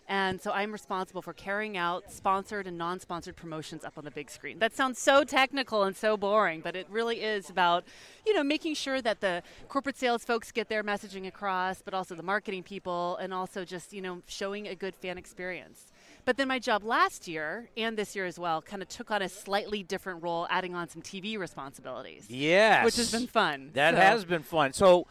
[0.10, 4.12] And so I'm responsible for carrying out sponsored and non sponsored promotions up on the
[4.12, 4.60] big screen.
[4.60, 7.84] That sounds so technical and so boring, but it really is about,
[8.26, 12.16] you know, making sure that the corporate sales folks get their messaging across, but also
[12.16, 15.88] the marketing people, and also just, you know, showing a good fan experience.
[16.24, 19.22] But then my job last year and this year as well kind of took on
[19.22, 22.26] a slightly different role, adding on some TV responsibilities.
[22.30, 23.72] yes, Which has been fun.
[23.74, 24.72] That So- has been fun.
[24.72, 25.06] So.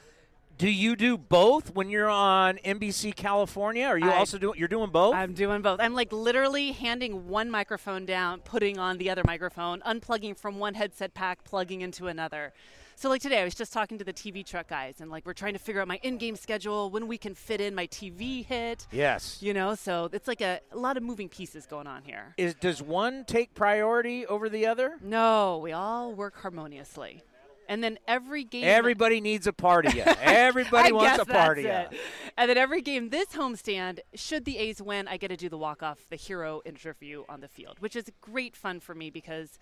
[0.59, 3.85] Do you do both when you're on NBC California?
[3.87, 4.59] Are you I- also doing?
[4.59, 5.15] You're doing both.
[5.15, 5.81] I'm doing both.
[5.81, 10.73] I'm like literally handing one microphone down, putting on the other microphone, unplugging from one
[10.73, 12.55] headset pack, plugging into another.
[12.99, 15.35] So like today, I was just talking to the TV truck guys, and like we're
[15.35, 18.87] trying to figure out my in-game schedule, when we can fit in my TV hit.
[18.91, 19.43] yes.
[19.43, 22.33] You know, so it's like a, a lot of moving pieces going on here.
[22.39, 24.97] Is does one take priority over the other?
[25.03, 27.23] No, we all work harmoniously.
[27.69, 30.01] And then every game Everybody needs a party.
[30.21, 31.67] Everybody wants a party.
[31.69, 35.59] And then every game this homestand, should the A's win, I get to do the
[35.59, 39.59] walk off, the hero interview on the field, which is great fun for me because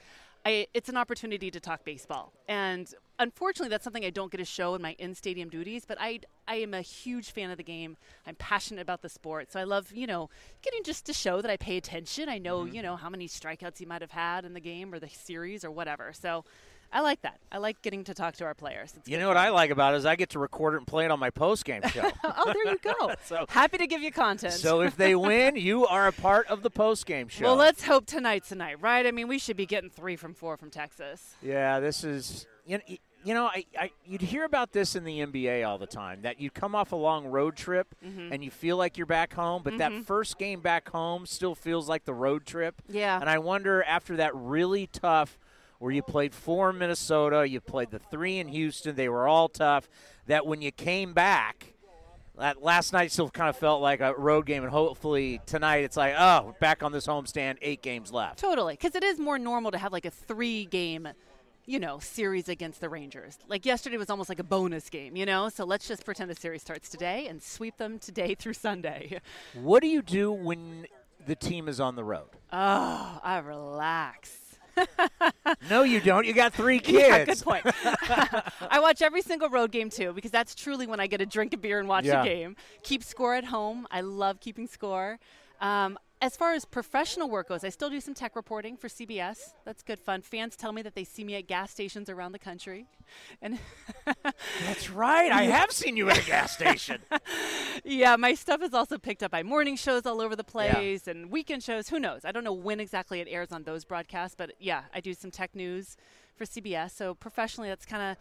[0.47, 2.33] I, it's an opportunity to talk baseball.
[2.47, 5.97] And unfortunately, that's something I don't get to show in my in stadium duties, but
[5.99, 7.97] I, I am a huge fan of the game.
[8.27, 9.51] I'm passionate about the sport.
[9.51, 10.29] So I love, you know,
[10.61, 12.29] getting just to show that I pay attention.
[12.29, 12.75] I know, Mm-hmm.
[12.75, 15.65] you know, how many strikeouts he might have had in the game or the series
[15.65, 16.13] or whatever.
[16.13, 16.45] So
[16.95, 17.41] I like that.
[17.53, 18.95] I like getting to talk to our players.
[18.97, 19.37] It's You know what.
[19.37, 21.31] I like about it is I get to record it and play it on my
[21.31, 22.09] post game show.
[22.25, 23.13] oh, there you go.
[23.25, 24.55] So- Happy to give you content.
[24.55, 27.45] so if they win, you are a part of the post game show.
[27.47, 29.05] well, let's hope tonight's tonight, right?
[29.07, 31.35] I mean, we should be getting three from four from Texas.
[31.43, 32.85] Yeah, this is you know,
[33.25, 36.41] you know I, I you'd hear about this in the NBA all the time that
[36.41, 38.33] you come off a long road trip Mm-hmm.
[38.33, 41.89] and you feel like you're back home, but that first game back home still feels
[41.89, 42.81] like the road trip.
[42.89, 43.19] Yeah.
[43.21, 45.39] And I wonder after that really tough
[45.79, 49.49] where you played four in Minnesota, you played the three in Houston, they were all
[49.49, 49.89] tough,
[50.27, 51.75] that when you came back
[52.39, 55.97] that last night still kind of felt like a road game, and hopefully tonight it's
[55.97, 58.39] like, oh, back on this homestand, eight games left.
[58.39, 61.09] Totally, because it is more normal to have like a three-game,
[61.67, 63.39] you know, series against the Rangers.
[63.49, 65.49] Like yesterday was almost like a bonus game, you know.
[65.49, 69.21] So let's just pretend the series starts today and sweep them today through Sunday.
[69.55, 70.87] What do you do when
[71.27, 72.31] the team is on the road?
[72.53, 74.59] Oh, I relax.
[75.71, 76.27] No, you don't.
[76.27, 76.99] You got three kids.
[77.09, 77.65] Yeah, good point.
[78.71, 81.53] I watch every single road game too because that's truly when I get to drink
[81.53, 82.23] a beer and watch Yeah.
[82.23, 82.57] a game.
[82.83, 83.87] Keep score at home.
[83.91, 85.19] I love keeping score.
[85.61, 89.53] Um, as far as professional work goes, I still do some tech reporting for CBS.
[89.67, 90.23] That's good fun.
[90.23, 92.87] Fans tell me that they see me at gas stations around the country,
[93.43, 93.59] and
[94.65, 95.31] That's right.
[95.31, 97.03] I have seen you at a gas station.
[97.85, 101.31] yeah, my stuff is also picked up by morning shows all over the place and
[101.31, 101.91] weekend shows.
[101.91, 102.25] Who knows?
[102.25, 105.31] I don't know when exactly it airs on those broadcasts, but yeah, I do some
[105.31, 105.99] tech news
[106.37, 106.93] for CBS.
[106.93, 108.17] So professionally, that's kind of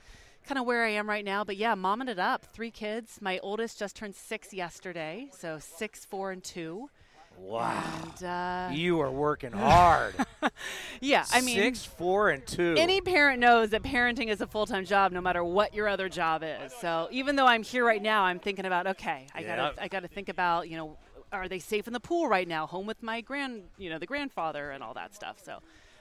[0.46, 1.46] kind of where I am right now.
[1.46, 2.44] But yeah, momming it up.
[2.44, 3.20] Three kids.
[3.22, 6.89] My oldest just turned six yesterday, so six, four, and two.
[7.38, 7.84] Wow.
[8.19, 10.15] And uh, You are working hard.
[11.02, 11.56] yeah, I mean.
[11.56, 12.76] six, four, and two.
[12.78, 16.10] Any parent knows that parenting is a full time job, no matter what your other
[16.10, 16.74] job is.
[16.80, 19.56] So even though I'm here right now, I'm thinking about okay, I Yeah.
[19.56, 20.98] gotta I gotta think about you know,
[21.32, 22.65] are they safe in the pool right now?
[22.67, 25.38] Home with my grand you know the grandfather and all that stuff.
[25.43, 25.60] So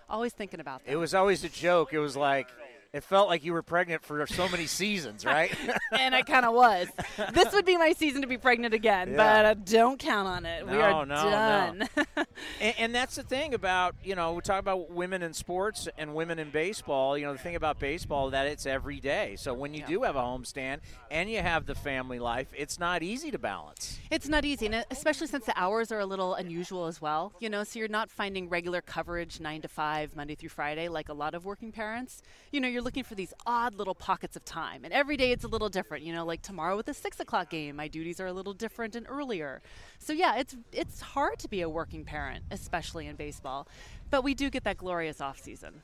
[0.09, 0.93] always thinking about that.
[0.93, 1.93] it was always a joke.
[1.93, 2.49] It was like,
[2.93, 5.51] it felt like you were pregnant for so many seasons, right?
[5.99, 6.89] and I kind of was.
[7.33, 9.17] This would be my season to be pregnant again, Yeah.
[9.17, 10.67] but uh, don't count on it.
[10.67, 11.89] we are no, done.
[12.61, 16.15] and, and that's the thing about you know we talk about women in sports and
[16.15, 17.17] women in baseball.
[17.17, 19.37] You know the thing about baseball that it's every day.
[19.39, 19.87] So when you Yeah.
[19.87, 23.99] do have a homestand and you have the family life, it's not easy to balance.
[24.11, 27.33] It's not easy, and especially since the hours are a little unusual as well.
[27.41, 31.09] You know, so you're not finding regular coverage nine to five, Monday through Friday, like
[31.09, 32.23] a lot of working parents.
[32.51, 35.45] You know, you're looking for these odd little pockets of time, and every day it's
[35.45, 36.05] a little different.
[36.05, 38.95] You know, like tomorrow with the six o'clock game, my duties are a little different
[38.97, 39.63] and earlier.
[39.99, 43.67] So yeah, it's it's hard to be a working parent, especially in baseball,
[44.11, 45.83] but we do get that glorious off season.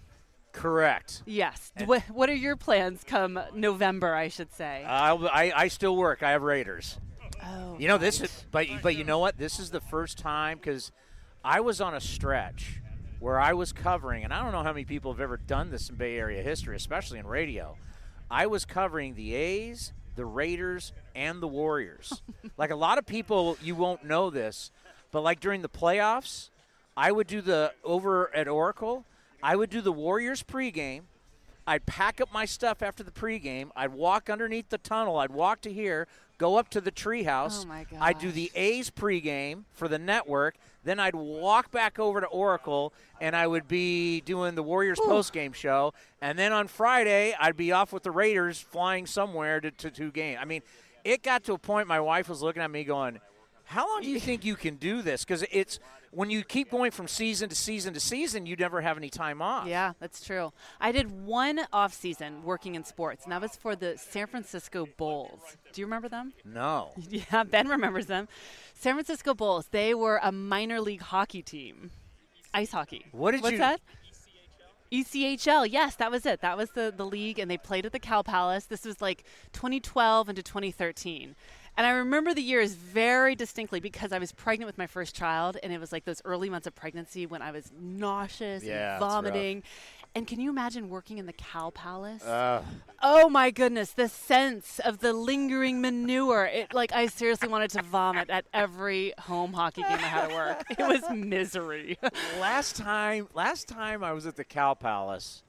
[0.53, 1.23] Correct.
[1.27, 1.73] Yes.
[1.85, 4.15] What, what are your plans come November?
[4.15, 4.85] I should say.
[4.87, 6.23] I'll, I I still work.
[6.23, 6.99] I have Raiders.
[7.45, 9.39] oh, You know this is, but but you know what?
[9.39, 10.91] This is the first time because
[11.45, 12.81] I was on a stretch
[13.21, 15.89] where I was covering, and I don't know how many people have ever done this
[15.89, 17.77] in Bay Area history, especially in radio.
[18.31, 22.23] I was covering the A's, the Raiders, and the Warriors.
[22.57, 24.71] like a lot of people, you won't know this,
[25.11, 26.51] but like during the playoffs,
[26.97, 29.05] I would do the over at Oracle.
[29.43, 31.03] I would do the Warriors pregame.
[31.67, 33.71] I'd pack up my stuff after the pregame.
[33.77, 35.19] I'd walk underneath the tunnel.
[35.19, 36.09] I'd walk to here,
[36.39, 37.67] go up to the treehouse.
[37.69, 40.57] Oh, I'd do the A's pregame for the network.
[40.85, 45.53] Then I'd walk back over to Oracle, and I would be doing the Warriors postgame
[45.53, 45.93] show.
[46.23, 50.11] And then on Friday, I'd be off with the Raiders, flying somewhere to, to two
[50.11, 50.39] games.
[50.41, 50.63] I mean,
[51.05, 51.89] it got to a point.
[51.89, 53.21] My wife was looking at me, going,
[53.65, 55.81] "How long do you think you can do this?" Because it's
[56.11, 59.43] when you keep going from season to season to season, you never have any time
[59.43, 59.67] off.
[59.67, 60.53] Yeah, that's true.
[60.81, 64.87] I did one off season working in sports, and that was for the San Francisco
[64.97, 65.41] Bulls.
[65.73, 66.33] Do you remember them?
[66.45, 66.91] No.
[67.11, 68.29] Yeah, Ben remembers them.
[68.75, 69.69] San Francisco Bulls.
[69.71, 71.91] They were a minor league hockey team,
[72.55, 73.05] ice hockey.
[73.13, 73.81] What did What's you- that?
[74.91, 75.67] ECHL.
[75.71, 76.41] Yes, that was it.
[76.41, 78.65] That was the the league, and they played at the Cow Palace.
[78.65, 81.35] This was like 2012 into 2013.
[81.79, 85.57] And I remember the years very distinctly because I was pregnant with my first child,
[85.63, 89.01] and it was like those early months of pregnancy when I was nauseous Yeah, and
[89.01, 89.63] vomiting.
[90.13, 92.25] And can you imagine working in the Cow Palace?
[92.25, 92.63] Uh,
[93.01, 96.47] Oh my goodness, the sense of the lingering manure.
[96.47, 100.35] It like I seriously wanted to vomit at every home hockey game I had to
[100.35, 100.65] work.
[100.71, 101.97] It was misery.
[102.41, 105.45] last time last time I was at the Cow Palace,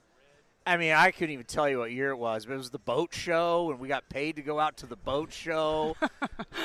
[0.70, 2.80] I mean I couldn't even tell you what year it was, but it was the
[2.80, 5.96] boat show and we got paid to go out to the boat show.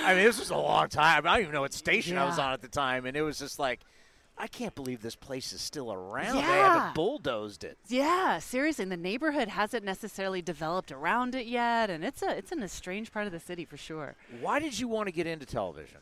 [0.04, 1.26] I mean this was a long time.
[1.26, 3.38] I don't even know what station I was on at the time and it was
[3.38, 3.80] just like
[4.36, 6.34] I can't believe this place is still around.
[6.34, 7.78] They haven't bulldozed it.
[7.86, 12.50] yeah, seriously, and the neighborhood hasn't necessarily developed around it yet, and it's a it's
[12.50, 14.16] in a strange part of the city for sure.
[14.40, 15.98] Why did you want to get into television?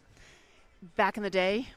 [0.96, 1.68] back in the day,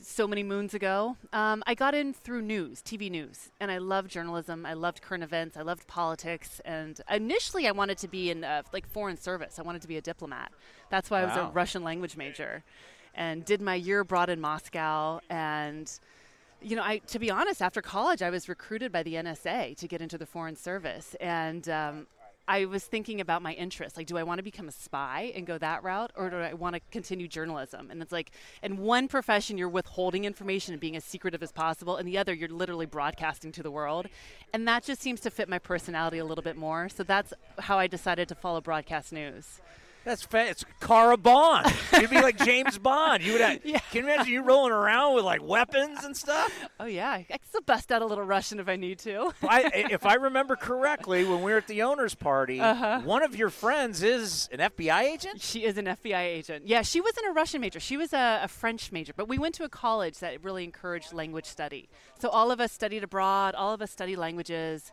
[0.00, 4.10] so many moons ago, um, I got in through news, TV news, and I loved
[4.10, 4.66] journalism.
[4.66, 5.56] I loved current events.
[5.56, 9.58] I loved politics, and initially I wanted to be in uh, like foreign service.
[9.58, 10.52] I wanted to be a diplomat.
[10.90, 12.64] That's why I was a Russian language major,
[13.14, 15.90] and did my year abroad in Moscow and.
[16.62, 19.88] You know, I to be honest, after college, I was recruited by the NSA to
[19.88, 22.06] get into the Foreign Service, and um,
[22.50, 23.96] I was thinking about my interests.
[23.96, 26.52] Like, do I want to become a spy and go that route, or do I
[26.52, 27.92] want to continue journalism?
[27.92, 31.96] And it's like, in one profession, you're withholding information and being as secretive as possible,
[31.96, 34.08] and the other, you're literally broadcasting to the world.
[34.52, 36.88] And that just seems to fit my personality a little bit more.
[36.88, 39.60] So that's how I decided to follow broadcast news.
[40.04, 41.66] That's fa- it's Kara Bond.
[41.92, 43.22] You'd be like James Bond.
[43.22, 43.78] You would have, yeah.
[43.90, 46.52] Can you imagine you rolling around with like weapons and stuff?
[46.80, 49.32] Oh yeah, I can still bust out a little Russian if I need to.
[49.42, 53.00] I, if I remember correctly, when we were at the owners' party, Uh-huh.
[53.04, 55.42] one of your friends is an FBI agent.
[55.42, 56.66] She is an FBI agent.
[56.66, 57.78] Yeah, she wasn't a Russian major.
[57.80, 59.12] She was a, a French major.
[59.14, 61.88] But we went to a college that really encouraged language study.
[62.18, 63.54] So all of us studied abroad.
[63.54, 64.92] All of us study languages,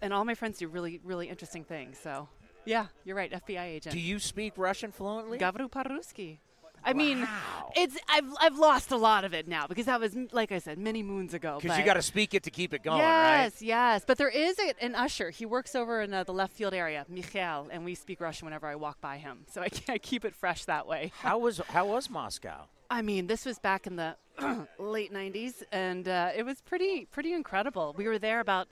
[0.00, 1.98] and all my friends do really, really interesting things.
[1.98, 2.28] So,
[2.64, 3.30] yeah, you're right.
[3.30, 3.92] FBI agent.
[3.92, 5.38] Do you speak Russian fluently?
[5.38, 6.38] Gavru Paruski.
[6.84, 7.26] I mean,
[7.76, 10.78] it's I've I've lost a lot of it now because that was like I said
[10.78, 11.58] many moons ago.
[11.60, 13.62] Because you got to speak it to keep it going, yes, right?
[13.62, 14.04] yes.
[14.06, 15.30] But there is a, an usher.
[15.30, 18.66] He works over in uh, the left field area, Michael, and we speak Russian whenever
[18.66, 19.46] I walk by him.
[19.50, 21.12] So I, I keep it fresh that way.
[21.20, 22.66] How was how was Moscow?
[22.90, 24.16] I mean, this was back in the
[24.78, 27.94] late '90s, and uh, it was pretty pretty incredible.
[27.96, 28.68] We were there about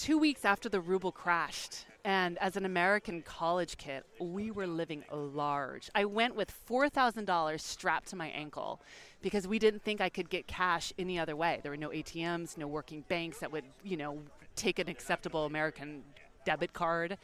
[0.00, 1.84] two weeks after the ruble crashed.
[2.06, 5.90] And as an American college kid, we were living large.
[5.94, 8.80] I went with $4,000 strapped to my ankle
[9.20, 11.60] because we didn't think I could get cash any other way.
[11.62, 14.22] There were no ATMs, no working banks that would, you know,
[14.56, 16.02] take an acceptable American
[16.46, 17.18] debit card.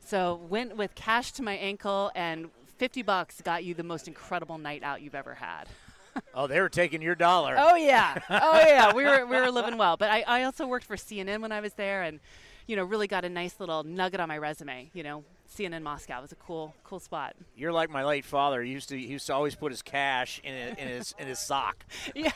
[0.00, 4.56] So went with cash to my ankle and 50 bucks got you the most incredible
[4.56, 5.68] night out you've ever had.
[6.34, 7.54] Oh, they were taking your dollar.
[7.58, 8.92] Oh yeah, oh yeah.
[8.94, 9.96] We were we were living well.
[9.96, 12.20] But I, I also worked for CNN when I was there, and
[12.66, 14.90] you know really got a nice little nugget on my resume.
[14.94, 17.34] You know, CNN Moscow was a cool cool spot.
[17.56, 18.62] You're like my late father.
[18.62, 21.26] He used to he used to always put his cash in, a, in his in
[21.26, 21.84] his sock.
[22.14, 22.30] Yeah,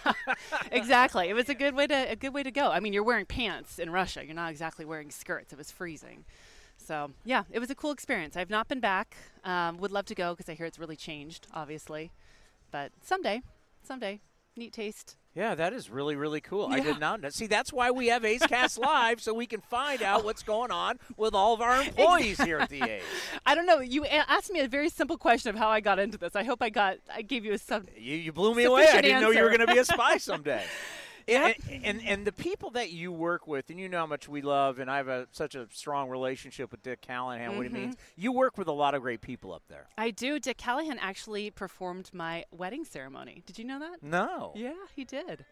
[0.71, 1.29] exactly.
[1.29, 2.71] It was a good way to a good way to go.
[2.71, 4.25] I mean, you're wearing pants in Russia.
[4.25, 5.53] You're not exactly wearing skirts.
[5.53, 6.25] It was freezing.
[6.77, 8.37] So yeah, it was a cool experience.
[8.37, 9.17] I've not been back.
[9.45, 11.47] Um, would love to go because I hear it's really changed.
[11.55, 12.13] Obviously,
[12.71, 13.43] But someday,
[13.87, 14.21] someday,
[14.57, 15.17] neat taste.
[15.37, 16.67] Yeah, that is really, really cool.
[16.71, 17.29] I did not know.
[17.29, 20.71] See, that's why we have A's Cast Live, so we can find out what's going
[20.71, 23.03] on with all of our employees here at the A's.
[23.45, 23.81] I don't know.
[23.81, 26.35] You asked me a very simple question of how I got into this.
[26.35, 26.97] I hope I got.
[27.15, 27.85] I gave you a sub.
[27.95, 28.87] You, you blew me away.
[28.91, 30.65] I didn't know you were going to be a spy someday.
[31.27, 31.57] Yep.
[31.71, 34.43] and, and and the people that you work with, and you know how much we
[34.43, 37.57] love, and I have a, such a strong relationship with Dick Callahan.
[37.57, 37.81] What he Mm-hmm.
[37.83, 39.87] means, you work with a lot of great people up there.
[39.99, 40.39] I do.
[40.39, 43.43] Dick Callahan actually performed my wedding ceremony.
[43.47, 44.03] Did you know that?
[44.03, 45.45] No, Yeah, he did.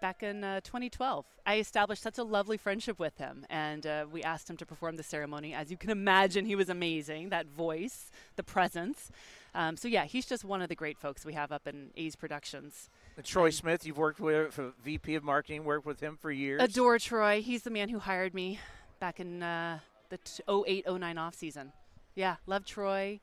[0.00, 4.22] Back in uh, 2012, I established such a lovely friendship with him, and uh, we
[4.22, 5.52] asked him to perform the ceremony.
[5.52, 7.30] As you can imagine, he was amazing.
[7.30, 9.10] That voice, the presence.
[9.56, 12.14] Um, so yeah, he's just one of the great folks we have up in A's
[12.14, 12.88] Productions.
[13.22, 16.62] Troy Smith, you've worked with VP of Marketing, worked with him for years.
[16.62, 17.42] Adore Troy.
[17.42, 18.60] He's the man who hired me
[19.00, 21.72] back in uh, the t- 08 09 off season.
[22.14, 23.20] Yeah, love Troy.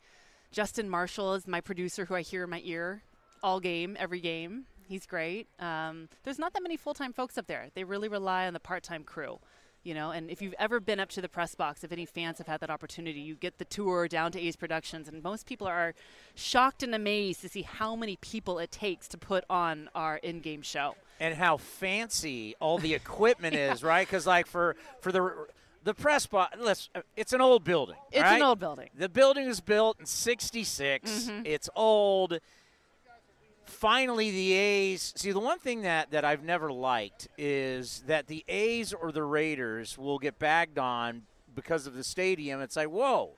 [0.51, 3.03] Justin Marshall is my producer who I hear in my ear
[3.43, 4.65] all game, every game.
[4.87, 5.47] He's great.
[5.59, 7.67] Um, there's not that many full time folks up there.
[7.75, 9.39] They really rely on the part time crew.
[9.85, 12.39] You know, and if you've ever been up to the press box, if any fans
[12.39, 15.67] have had that opportunity, you get the tour down to A's Productions, and most people
[15.67, 15.93] are
[16.33, 20.63] shocked and amazed to see how many people it takes to put on our in-game
[20.63, 20.95] show.
[21.19, 24.07] and how fancy all the equipment is, right?
[24.07, 25.45] Because like for for the
[25.83, 27.95] the press box, let's it's an old building.
[28.11, 28.37] It's right?
[28.37, 28.89] an old building.
[28.97, 31.11] The building was built in '66.
[31.11, 31.41] Mm-hmm.
[31.45, 32.39] It's old.
[33.65, 35.13] Finally, the A's.
[35.15, 39.23] See, the one thing that, that I've never liked is that the A's or the
[39.23, 42.61] Raiders will get bagged on because of the stadium.
[42.61, 43.37] It's like, whoa,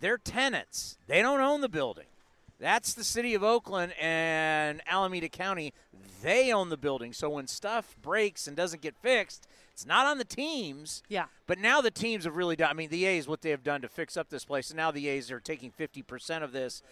[0.00, 0.98] they're tenants.
[1.06, 2.06] They don't own the building.
[2.58, 5.74] That's the city of Oakland and Alameda County.
[6.22, 7.12] They own the building.
[7.12, 11.02] So when stuff breaks and doesn't get fixed, it's not on the teams.
[11.08, 11.26] Yeah.
[11.46, 12.70] But now the teams have really done.
[12.70, 14.90] I mean, the A's what they have done to fix up this place, and now
[14.90, 16.82] the A's are taking fifty percent of this.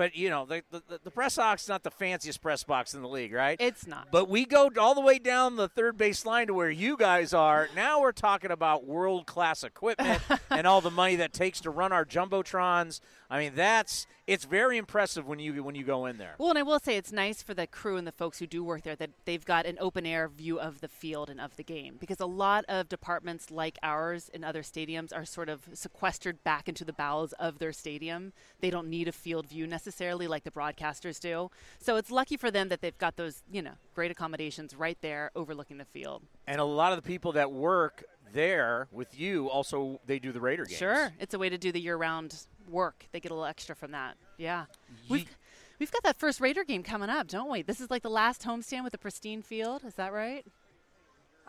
[0.00, 3.02] But you know, the, the the press box is not the fanciest press box in
[3.02, 3.58] the league, right?
[3.60, 4.10] It's not.
[4.10, 7.34] But we go all the way down the third base line to where you guys
[7.34, 7.68] are.
[7.76, 11.92] Now we're talking about world class equipment and all the money that takes to run
[11.92, 13.00] our jumbotrons.
[13.30, 16.34] I mean, that's it's very impressive when you when you go in there.
[16.38, 18.64] Well, and I will say it's nice for the crew and the folks who do
[18.64, 21.62] work there that they've got an open air view of the field and of the
[21.62, 26.42] game because a lot of departments like ours in other stadiums are sort of sequestered
[26.42, 28.32] back into the bowels of their stadium.
[28.60, 31.50] They don't need a field view necessarily like the broadcasters do.
[31.78, 35.30] So it's lucky for them that they've got those, you know, great accommodations right there
[35.36, 36.22] overlooking the field.
[36.48, 40.40] And a lot of the people that work there with you also they do the
[40.40, 40.78] Raider games.
[40.78, 43.06] Sure, it's a way to do the year-round work.
[43.12, 44.16] They get a little extra from that.
[44.38, 45.36] Yeah, Ye- we've
[45.78, 47.62] we've got that first Raider game coming up, don't we?
[47.62, 49.82] This is like the last homestand with a pristine field.
[49.84, 50.44] Is that right?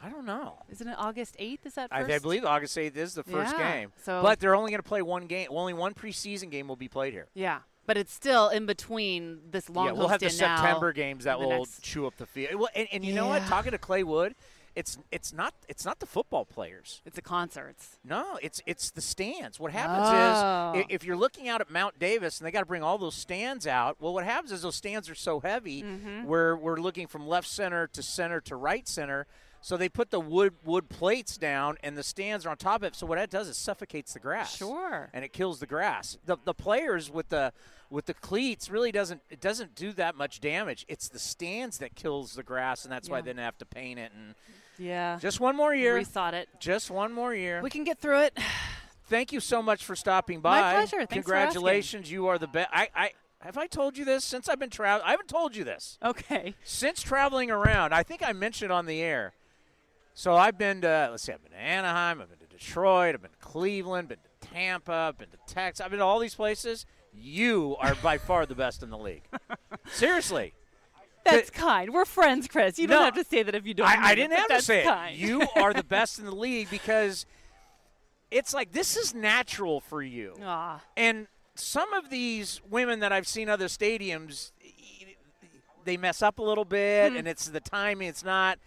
[0.03, 0.57] I don't know.
[0.71, 1.65] Isn't it August eighth?
[1.65, 2.11] Is that I, first?
[2.15, 3.91] I believe August 8th is the first Yeah, game.
[4.03, 5.47] so- but they're only going to play one game.
[5.51, 7.27] Only one preseason game will be played here.
[7.35, 11.37] Yeah, but it's still in between this long yeah, we'll have the September games that
[11.39, 12.55] the will next- chew up the field.
[12.55, 13.43] Well, and, and you know what?
[13.43, 14.33] Talking to Clay Wood,
[14.75, 17.01] it's it's not it's not the football players.
[17.05, 17.99] It's the concerts.
[18.03, 19.59] No, it's it's the stands.
[19.59, 20.79] What happens Oh.
[20.79, 23.15] is if you're looking out at Mount Davis and they got to bring all those
[23.15, 23.97] stands out.
[23.99, 25.83] Well, what happens is those stands are so heavy.
[25.83, 26.25] Mm-hmm.
[26.25, 29.27] We're we're looking from left center to center to right center.
[29.63, 32.83] So they put the wood wood plates down and the stands are on top of
[32.85, 32.95] it.
[32.95, 34.57] So what that does is suffocates the grass.
[34.57, 35.09] Sure.
[35.13, 36.17] And it kills the grass.
[36.25, 37.53] The the players with the
[37.91, 40.83] with the cleats really doesn't it doesn't do that much damage.
[40.87, 43.99] It's the stands that kills the grass and that's why they didn't have to paint
[43.99, 44.33] it and
[44.81, 45.95] Yeah, just one more year.
[45.95, 46.49] rethought it.
[46.59, 47.61] Just one more year.
[47.61, 48.37] We can get through it.
[49.07, 50.61] Thank you so much for stopping by.
[50.61, 50.97] My pleasure.
[50.99, 52.09] Thanks Congratulations.
[52.11, 52.69] You are the best.
[52.71, 53.11] I, I
[53.41, 55.05] have I told you this since I've been traveling.
[55.07, 56.55] I haven't told you this Okay.
[56.63, 57.93] since traveling around.
[57.93, 59.33] I think I mentioned on the air.
[60.13, 63.21] So I've been to let's see, I've been to Anaheim, I've been to Detroit, I've
[63.21, 66.35] been to Cleveland, been to Tampa, I've been to Texas, I've been to all these
[66.35, 66.85] places.
[67.13, 69.23] You are by far the best in the league.
[69.91, 70.53] Seriously.
[71.23, 71.93] That's kind.
[71.93, 72.79] We're friends, Chris.
[72.79, 73.87] You don't have to say that if you don't.
[73.87, 75.15] I, I didn't but have to say kind.
[75.15, 75.19] it.
[75.19, 77.25] You are the best in the league because
[78.31, 80.35] it's like this is natural for you.
[80.43, 80.81] Aw.
[80.97, 84.51] And some of these women that I've seen other stadiums,
[85.83, 87.17] they mess up a little bit, mm-hmm.
[87.17, 88.07] and it's the timing.
[88.07, 88.57] It's not.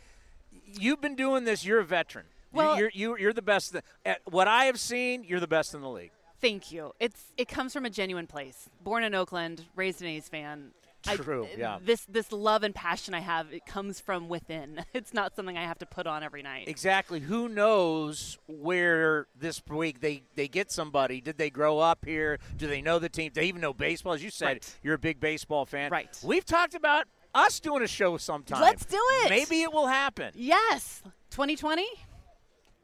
[0.67, 1.65] You've been doing this.
[1.65, 2.27] You're a veteran.
[2.53, 3.77] Well- you're you, you're the best.
[4.05, 6.13] At what I have seen, you're the best in the league.
[6.41, 6.93] Thank you.
[7.01, 8.69] It's it comes from a genuine place.
[8.83, 10.73] Born in Oakland, raised an A's fan.
[11.07, 11.79] I- True, uh, yeah.
[11.83, 14.85] This this love and passion I have, it comes from within.
[14.95, 16.69] It's not something I have to put on every night.
[16.69, 17.21] Exactly.
[17.21, 21.21] Who knows where this week they, they get somebody?
[21.21, 22.39] Did they grow up here?
[22.57, 23.33] Do they know the team?
[23.35, 24.13] Do they even know baseball?
[24.15, 24.77] As you said, Right.
[24.83, 25.91] you're a big baseball fan.
[25.91, 26.09] Right.
[26.25, 28.61] We've talked about us doing a show sometime.
[28.61, 29.31] Let's do it.
[29.31, 30.33] Maybe it will happen.
[30.37, 31.03] Yes.
[31.31, 31.85] 2020?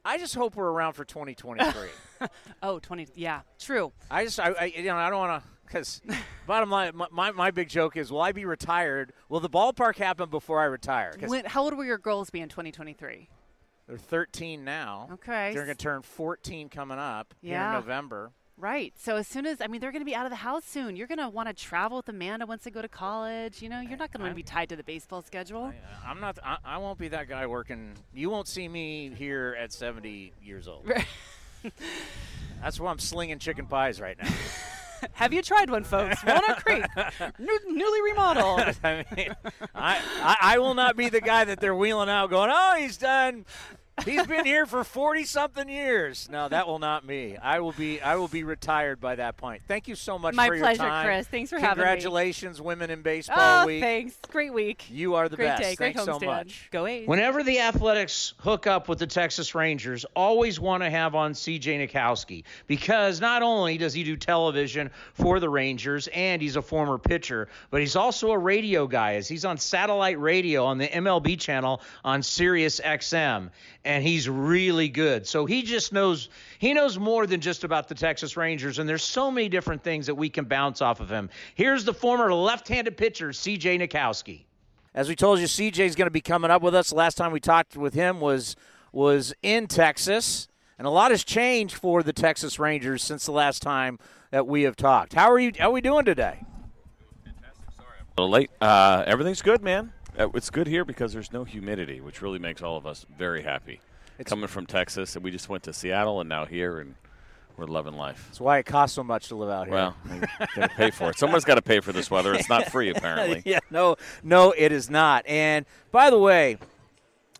[0.05, 1.89] I just hope we're around for 2023.
[2.63, 3.09] Oh, 20.
[3.15, 3.93] Yeah, true.
[4.11, 6.03] I just, I, I, you know, I don't want to Because
[6.47, 9.13] bottom line, my, my, my big joke is, will I be retired?
[9.29, 11.13] Will the ballpark happen before I retire?
[11.25, 13.29] When, how old will your girls be in 2023?
[13.91, 15.09] they're 13 now.
[15.15, 15.53] Okay.
[15.53, 18.31] They're going to turn 14 coming up here in November.
[18.57, 18.93] Right.
[18.97, 20.95] So as soon as I mean they're going to be out of the house soon.
[20.95, 23.63] You're going to want to travel with Amanda once they go to college.
[23.63, 25.65] You know, you're not going to be tied to the baseball schedule.
[25.65, 25.73] I, uh,
[26.07, 26.39] I'm not.
[26.45, 27.95] I, I won't be that guy working.
[28.15, 30.87] You won't see me here at 70 years old.
[32.63, 34.29] That's why I'm slinging chicken pies right now.
[35.13, 36.25] Have you tried one, folks?
[36.25, 36.85] Walnut Creek,
[37.39, 38.77] new, newly remodeled.
[38.85, 39.35] I mean,
[39.75, 42.97] I, I I will not be the guy that they're wheeling out, going, "Oh, he's
[42.97, 43.45] done."
[44.05, 46.29] He's been here for forty something years.
[46.31, 47.37] No, that will not me.
[47.37, 48.01] I will be.
[48.01, 49.63] I will be retired by that point.
[49.67, 51.03] Thank you so much My for your pleasure.
[51.05, 51.27] Chris.
[51.27, 51.85] Thanks for having me.
[51.85, 53.83] Congratulations, women in baseball oh, week.
[53.83, 54.17] thanks.
[54.31, 54.85] Great week.
[54.91, 55.63] You are the Great best.
[55.63, 55.75] day.
[55.75, 56.27] Great Thanks so homestand.
[56.27, 56.69] much.
[56.71, 57.07] Go A's.
[57.07, 61.89] Whenever the Athletics hook up with the Texas Rangers, always want to have on CJ
[61.89, 66.99] Nikowski because not only does he do television for the Rangers and he's a former
[66.99, 71.39] pitcher, but he's also a radio guy as he's on satellite radio on the MLB
[71.39, 73.51] channel on Sirius XM
[73.85, 75.27] and he's really good.
[75.27, 76.29] So he just knows
[76.59, 80.07] he knows more than just about the Texas Rangers and there's so many different things
[80.07, 81.31] that we can bounce off of him.
[81.55, 84.45] Here's the former left-handed pitcher CJ Nikowski.
[84.95, 86.91] As we told you, CJ's going to be coming up with us.
[86.91, 88.57] The last time we talked with him was
[88.93, 93.63] was in Texas, and a lot has changed for the Texas Rangers since the last
[93.63, 94.01] time
[94.33, 95.15] that we have talked.
[95.15, 95.53] How are you?
[95.57, 96.45] How are we doing today?
[98.19, 98.51] A little late.
[98.61, 99.93] Uh, everything's good, man.
[100.19, 103.43] Uh, It's good here because there's no humidity, which really makes all of us very
[103.43, 103.81] happy.
[104.27, 106.95] Coming from Texas, and we just went to Seattle, and now here, and
[107.57, 108.25] we're loving life.
[108.29, 109.75] That's why it costs so much to live out here.
[109.75, 109.97] Well,
[110.55, 111.19] got to pay for it.
[111.19, 112.35] Someone's got to pay for this weather.
[112.35, 113.41] It's not free, apparently.
[113.47, 115.27] yeah, no, no, it is not.
[115.27, 116.59] And by the way,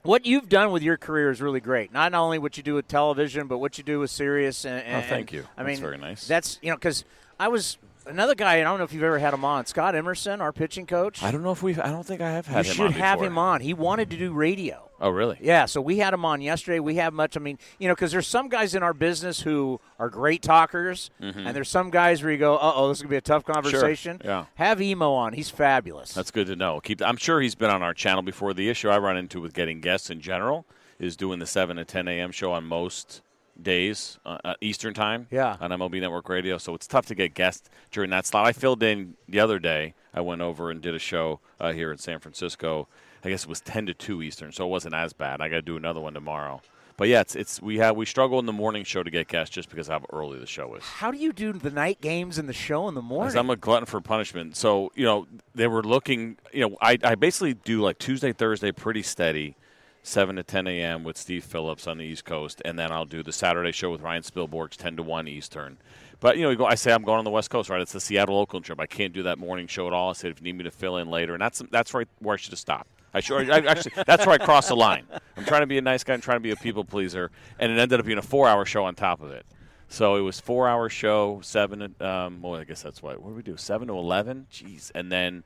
[0.05, 1.93] what you've done with your career is really great.
[1.93, 4.65] Not only what you do with television, but what you do with Sirius.
[4.65, 5.45] And, and Oh, thank you.
[5.59, 6.27] I That's mean, very nice.
[6.27, 7.05] That's you know because
[7.39, 7.77] I was
[8.07, 8.57] another guy.
[8.57, 9.67] and I don't know if you've ever had him on.
[9.67, 11.23] Scott Emerson, our pitching coach.
[11.23, 11.79] I don't know if we've.
[11.79, 12.65] I don't think I have had him.
[12.65, 13.61] you him should on have him on.
[13.61, 14.87] He wanted to do radio.
[15.03, 15.39] Oh, really?
[15.41, 16.79] Yeah, so we had him on yesterday.
[16.79, 17.35] We have much.
[17.37, 21.11] I mean, you know, because there's some guys in our business who are great talkers,
[21.21, 23.45] and there's some guys where you go, "Uh oh, this is gonna be a tough
[23.45, 24.29] conversation." Mm-hmm.
[24.29, 24.45] yeah.
[24.57, 25.33] Have Emo on.
[25.33, 26.13] He's fabulous.
[26.13, 26.81] That's good to know.
[26.81, 27.01] Keep.
[27.03, 28.53] I'm sure he's been on our channel before.
[28.53, 30.67] The issue I run into with getting guests in general
[30.99, 32.31] is doing the 7 to 10 a.m.
[32.31, 33.23] show on most
[33.63, 35.27] days uh, uh, Eastern time.
[35.31, 35.57] Yeah.
[35.61, 38.47] On MLB Network Radio, so it's tough to get guests during that slot.
[38.47, 39.95] I filled in the other day.
[40.13, 42.89] I went over and did a show uh, here in San Francisco.
[43.25, 45.41] I guess it was 10 to 2 Eastern, so it wasn't as bad.
[45.41, 46.63] I got to do another one tomorrow.
[47.01, 49.55] But yeah, it's, it's we have we struggle in the morning show to get guests
[49.55, 50.83] just because how early the show is.
[50.85, 53.29] How do you do the night games and the show in the morning?
[53.29, 54.55] Because I'm a glutton for punishment.
[54.55, 58.71] So, you know, they were looking, you know, I, I basically do like Tuesday, Thursday
[58.71, 59.57] pretty steady,
[60.03, 61.05] 7 to 10 a.m.
[61.05, 62.63] with Steve Phillips on the East Coast.
[62.65, 65.79] And then I'll do the Saturday show with Ryan Spilborghs, 10 to 1 Eastern.
[66.21, 67.81] But, you know, you go, I say I'm going on the West Coast, right?
[67.81, 68.81] It's the Seattle Oakland trip.
[68.81, 70.11] I can't do that morning show at all.
[70.11, 71.33] I said, if you need me to fill in later.
[71.33, 72.91] And that's that's right where I should have stopped.
[73.13, 75.05] I sure, I, actually, that's where I crossed the line.
[75.37, 76.15] I'm trying to be a nice guy.
[76.15, 77.31] I'm trying to be a people pleaser.
[77.59, 79.45] And it ended up being a four hour show on top of it.
[79.89, 81.97] So it was four hour show, seven.
[82.01, 83.21] Um, well, I guess that's what.
[83.21, 83.57] What did we do?
[83.57, 84.47] Seven to eleven.
[84.53, 84.93] Jeez.
[84.95, 85.43] And then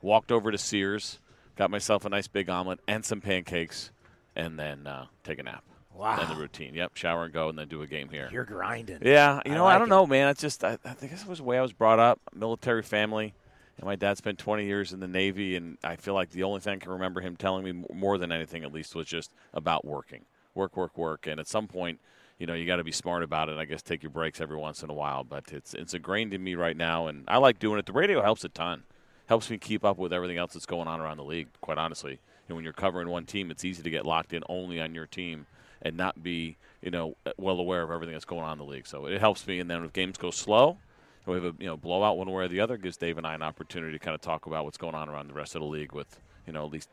[0.00, 1.18] walked over to Sears,
[1.56, 3.90] got myself a nice big omelet and some pancakes,
[4.38, 5.62] and then uh, take a nap.
[5.94, 6.16] Wow.
[6.16, 6.74] Then the routine.
[6.74, 6.92] Yep.
[6.94, 8.30] Shower and go, and then do a game here.
[8.32, 9.00] You're grinding.
[9.02, 9.90] Yeah, you know, I, like don't it.
[9.90, 10.28] know, man.
[10.28, 13.34] It's just I, I think this was the way I was brought up, military family.
[13.76, 16.60] And my dad spent 20 years in the Navy, and I feel like the only
[16.60, 19.84] thing I can remember him telling me more than anything, at least, was just about
[19.84, 20.24] working,
[20.54, 21.28] work, work, work.
[21.28, 22.00] And at some point,
[22.38, 23.52] you know, you got to be smart about it.
[23.52, 26.34] and I guess take your breaks every once in a while, but it's it's ingrained
[26.34, 27.86] in me right now, and I like doing it.
[27.86, 28.84] The radio helps a ton,
[29.26, 31.48] helps me keep up with everything else that's going on around the league.
[31.60, 34.80] Quite honestly, know, when you're covering one team, it's easy to get locked in only
[34.80, 35.46] on your team
[35.82, 38.86] and not be, you know, well aware of everything that's going on in the league.
[38.86, 39.60] So it helps me.
[39.60, 40.78] And then if games go slow,
[41.26, 43.34] we have a you know blowout one way or the other, gives Dave and I
[43.34, 45.66] an opportunity to kind of talk about what's going on around the rest of the
[45.68, 46.88] league with you know at least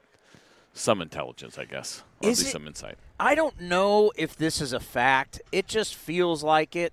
[0.73, 2.97] some intelligence, I guess, or Is at least it- some insight.
[3.17, 5.41] I don't know if this is a fact.
[5.53, 6.91] It just feels like it.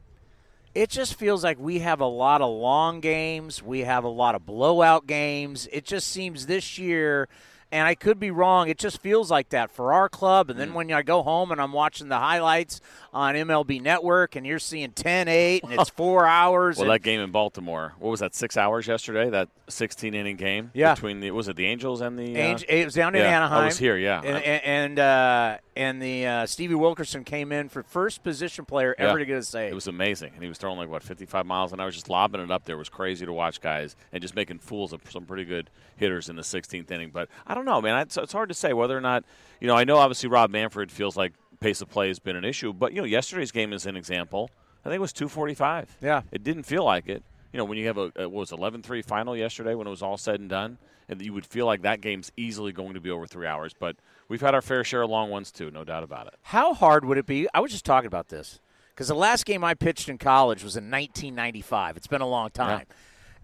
[0.72, 3.60] It just feels like we have a lot of long games.
[3.60, 5.68] We have a lot of blowout games.
[5.72, 7.28] It just seems this year,
[7.72, 10.50] and I could be wrong, it just feels like that for our club.
[10.50, 10.74] And then Mm.
[10.74, 12.80] when I go home and I'm watching the highlights
[13.12, 16.76] on MLB Network and you're seeing 10 8 and it's four hours.
[16.78, 18.34] Well, and- that game in Baltimore, what was that?
[18.34, 19.28] Six hours yesterday.
[19.28, 20.70] That 16 inning game.
[20.74, 20.94] Yeah.
[20.94, 23.62] Between the was it the Angels and the uh, it was down in yeah, Anaheim.
[23.62, 23.96] I was here.
[23.96, 24.20] Yeah.
[24.24, 28.94] and and, and, uh, and the uh, Stevie Wilkerson came in for first position player
[28.98, 29.18] ever Yeah.
[29.18, 29.72] to get a save.
[29.72, 32.40] It was amazing, and he was throwing like what 55 miles an hour, just lobbing
[32.42, 32.76] it up there.
[32.76, 36.28] It was crazy to watch guys and just making fools of some pretty good hitters
[36.28, 37.10] in the 16th inning.
[37.10, 37.98] But I don't know, man.
[38.00, 39.24] It's, it's hard to say whether or not
[39.60, 39.74] you know.
[39.76, 41.32] I know obviously Rob Manfred feels like
[41.62, 44.50] pace of play has been an issue, but you know yesterday's game is an example.
[44.84, 45.96] I think it was 245.
[46.00, 46.22] Yeah.
[46.32, 47.22] it didn't feel like it.
[47.52, 50.02] you know, when you have a, a what was 11-3 final yesterday when it was
[50.02, 53.10] all said and done, and you would feel like that game's easily going to be
[53.10, 53.74] over three hours.
[53.78, 53.96] But
[54.28, 56.34] we've had our fair share of long ones too, no doubt about it.
[56.42, 57.46] How hard would it be?
[57.54, 58.58] I was just talking about this
[58.90, 61.96] because the last game I pitched in college was in 1995.
[61.96, 62.86] It's been a long time,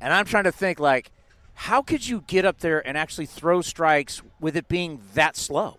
[0.00, 1.10] and I'm trying to think like,
[1.54, 5.78] how could you get up there and actually throw strikes with it being that slow?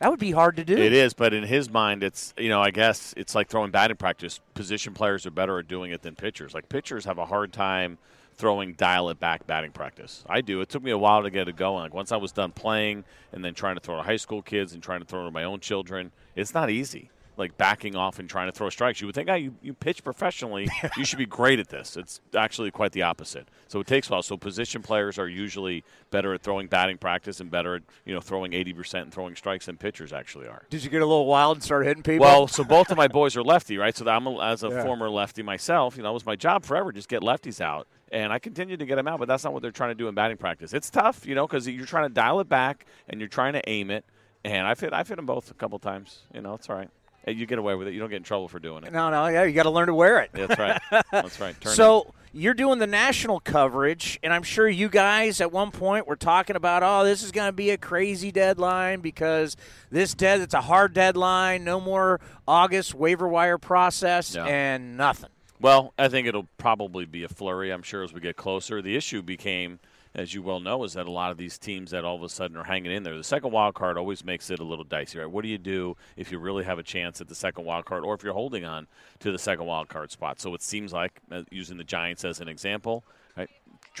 [0.00, 0.76] That would be hard to do.
[0.76, 3.98] It is, but in his mind, it's you know, I guess it's like throwing batting
[3.98, 4.40] practice.
[4.54, 6.54] Position players are better at doing it than pitchers.
[6.54, 7.98] Like pitchers have a hard time
[8.36, 10.24] throwing dial it back batting practice.
[10.26, 10.62] I do.
[10.62, 11.82] It took me a while to get it going.
[11.82, 14.72] Like once I was done playing and then trying to throw to high school kids
[14.72, 17.10] and trying to throw to my own children, it's not easy.
[17.40, 19.00] Like backing off and trying to throw strikes.
[19.00, 20.68] You would think, oh, you, you pitch professionally.
[20.96, 21.96] you should be great at this.
[21.96, 23.48] It's actually quite the opposite.
[23.66, 24.22] So it takes a while.
[24.22, 28.20] So position players are usually better at throwing batting practice and better at you know
[28.20, 30.62] throwing 80% and throwing strikes than pitchers actually are.
[30.70, 32.26] Did you get a little wild and start hitting people?
[32.26, 33.96] Well, so both of my boys are lefty, right?
[33.96, 34.82] So I'm a, as a Yeah.
[34.82, 38.32] former lefty myself, you know, it was my job forever just get lefties out, and
[38.34, 39.18] I continue to get them out.
[39.18, 40.74] But that's not what they're trying to do in batting practice.
[40.74, 43.66] It's tough, you know, because you're trying to dial it back and you're trying to
[43.66, 44.04] aim it.
[44.44, 46.20] And I've hit I've hit them both a couple times.
[46.34, 46.88] You know, it's all right.
[47.26, 47.94] You get away with it.
[47.94, 48.92] You don't get in trouble for doing it.
[48.92, 50.30] no, no, yeah, you got to learn to wear it.
[50.32, 50.80] That's right.
[51.12, 51.60] That's right.
[51.60, 51.76] Turn it.
[51.76, 56.16] so you're doing the national coverage, and I'm sure you guys at one point were
[56.16, 59.56] talking about, oh, this is going to be a crazy deadline because
[59.90, 61.62] this dead, it's a hard deadline.
[61.64, 64.46] No more August waiver wire process, Yeah.
[64.46, 65.30] and nothing.
[65.60, 68.80] Well, I think it'll probably be a flurry, I'm sure, as we get closer.
[68.80, 69.78] The issue became,
[70.14, 72.28] as you well know, is that a lot of these teams that all of a
[72.28, 75.18] sudden are hanging in there, the second wild card always makes it a little dicey,
[75.18, 75.30] right?
[75.30, 78.04] What do you do if you really have a chance at the second wild card
[78.04, 78.86] or if you're holding on
[79.20, 80.40] to the second wild card spot?
[80.40, 83.04] So it seems like, uh, using the Giants as an example?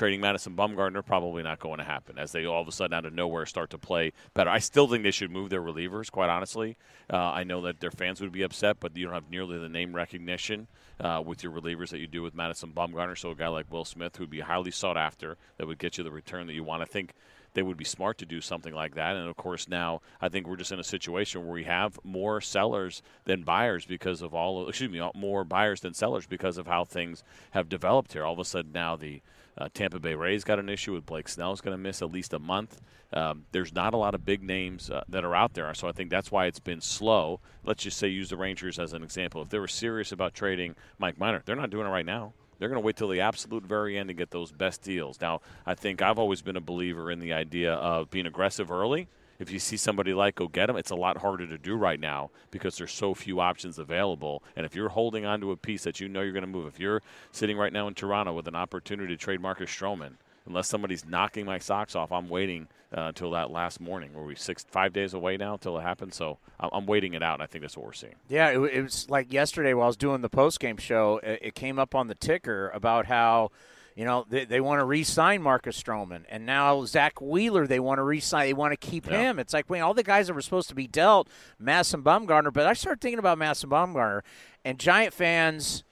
[0.00, 3.04] Trading Madison Bumgarner probably not going to happen as they all of a sudden out
[3.04, 4.48] of nowhere start to play better.
[4.48, 6.10] I still think they should move their relievers.
[6.10, 6.78] Quite honestly,
[7.12, 9.68] uh, I know that their fans would be upset, but you don't have nearly the
[9.68, 10.68] name recognition
[11.00, 13.18] uh, with your relievers that you do with Madison Bumgarner.
[13.18, 15.98] So a guy like Will Smith, who would be highly sought after, that would get
[15.98, 16.80] you the return that you want.
[16.80, 17.12] I think
[17.52, 19.16] they would be smart to do something like that.
[19.16, 22.40] And of course, now I think we're just in a situation where we have more
[22.40, 24.66] sellers than buyers because of all.
[24.66, 28.24] Excuse me, more buyers than sellers because of how things have developed here.
[28.24, 29.20] All of a sudden, now the
[29.60, 32.32] uh, Tampa Bay Rays got an issue with Blake Snell's going to miss at least
[32.32, 32.80] a month.
[33.12, 35.92] Um, there's not a lot of big names uh, that are out there, so I
[35.92, 37.40] think that's why it's been slow.
[37.64, 39.42] Let's just say use the Rangers as an example.
[39.42, 42.32] If they were serious about trading Mike Minor, they're not doing it right now.
[42.58, 45.20] They're going to wait till the absolute very end to get those best deals.
[45.20, 49.08] Now, I think I've always been a believer in the idea of being aggressive early.
[49.40, 51.98] If you see somebody like go get them, it's a lot harder to do right
[51.98, 54.44] now because there's so few options available.
[54.54, 56.66] And if you're holding on to a piece that you know you're going to move,
[56.66, 60.12] if you're sitting right now in Toronto with an opportunity to trade Marcus Stroman,
[60.46, 64.12] unless somebody's knocking my socks off, I'm waiting uh, until that last morning.
[64.12, 66.16] Were we six, five days away now until it happens?
[66.16, 67.34] So I'm, I'm waiting it out.
[67.34, 68.16] And I think that's what we're seeing.
[68.28, 71.18] Yeah, it, it was like yesterday while I was doing the post game show.
[71.22, 73.50] It, it came up on the ticker about how.
[73.96, 77.66] You know, they, they want to re-sign Marcus Stroman, and now Zack Wheeler.
[77.66, 78.46] They want to re-sign.
[78.46, 79.30] They want to keep Yeah.
[79.30, 79.38] him.
[79.38, 81.28] It's like, wait, all the guys that were supposed to be dealt,
[81.58, 82.52] Madison Bumgarner.
[82.52, 84.20] But I started thinking about Madison Bumgarner,
[84.64, 85.84] and Giant fans.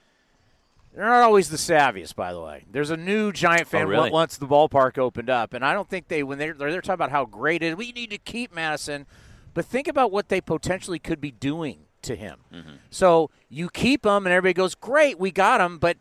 [0.93, 2.65] They're not always the savviest, by the way.
[2.69, 4.09] There's a new Giant oh, fan Oh, really?
[4.09, 7.11] once the ballpark opened up, and I don't think they when they're they're, talking about
[7.11, 7.75] how great it is.
[7.75, 9.05] We need to keep Madison,
[9.53, 12.39] but think about what they potentially could be doing to him.
[12.51, 12.69] Mm-hmm.
[12.89, 15.97] So you keep him, and everybody goes, "Great, we got him." But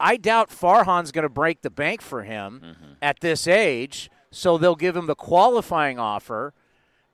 [0.00, 2.92] I doubt Farhan's going to break the bank for him mm-hmm.
[3.02, 4.10] at this age.
[4.30, 6.52] So they'll give him the qualifying offer.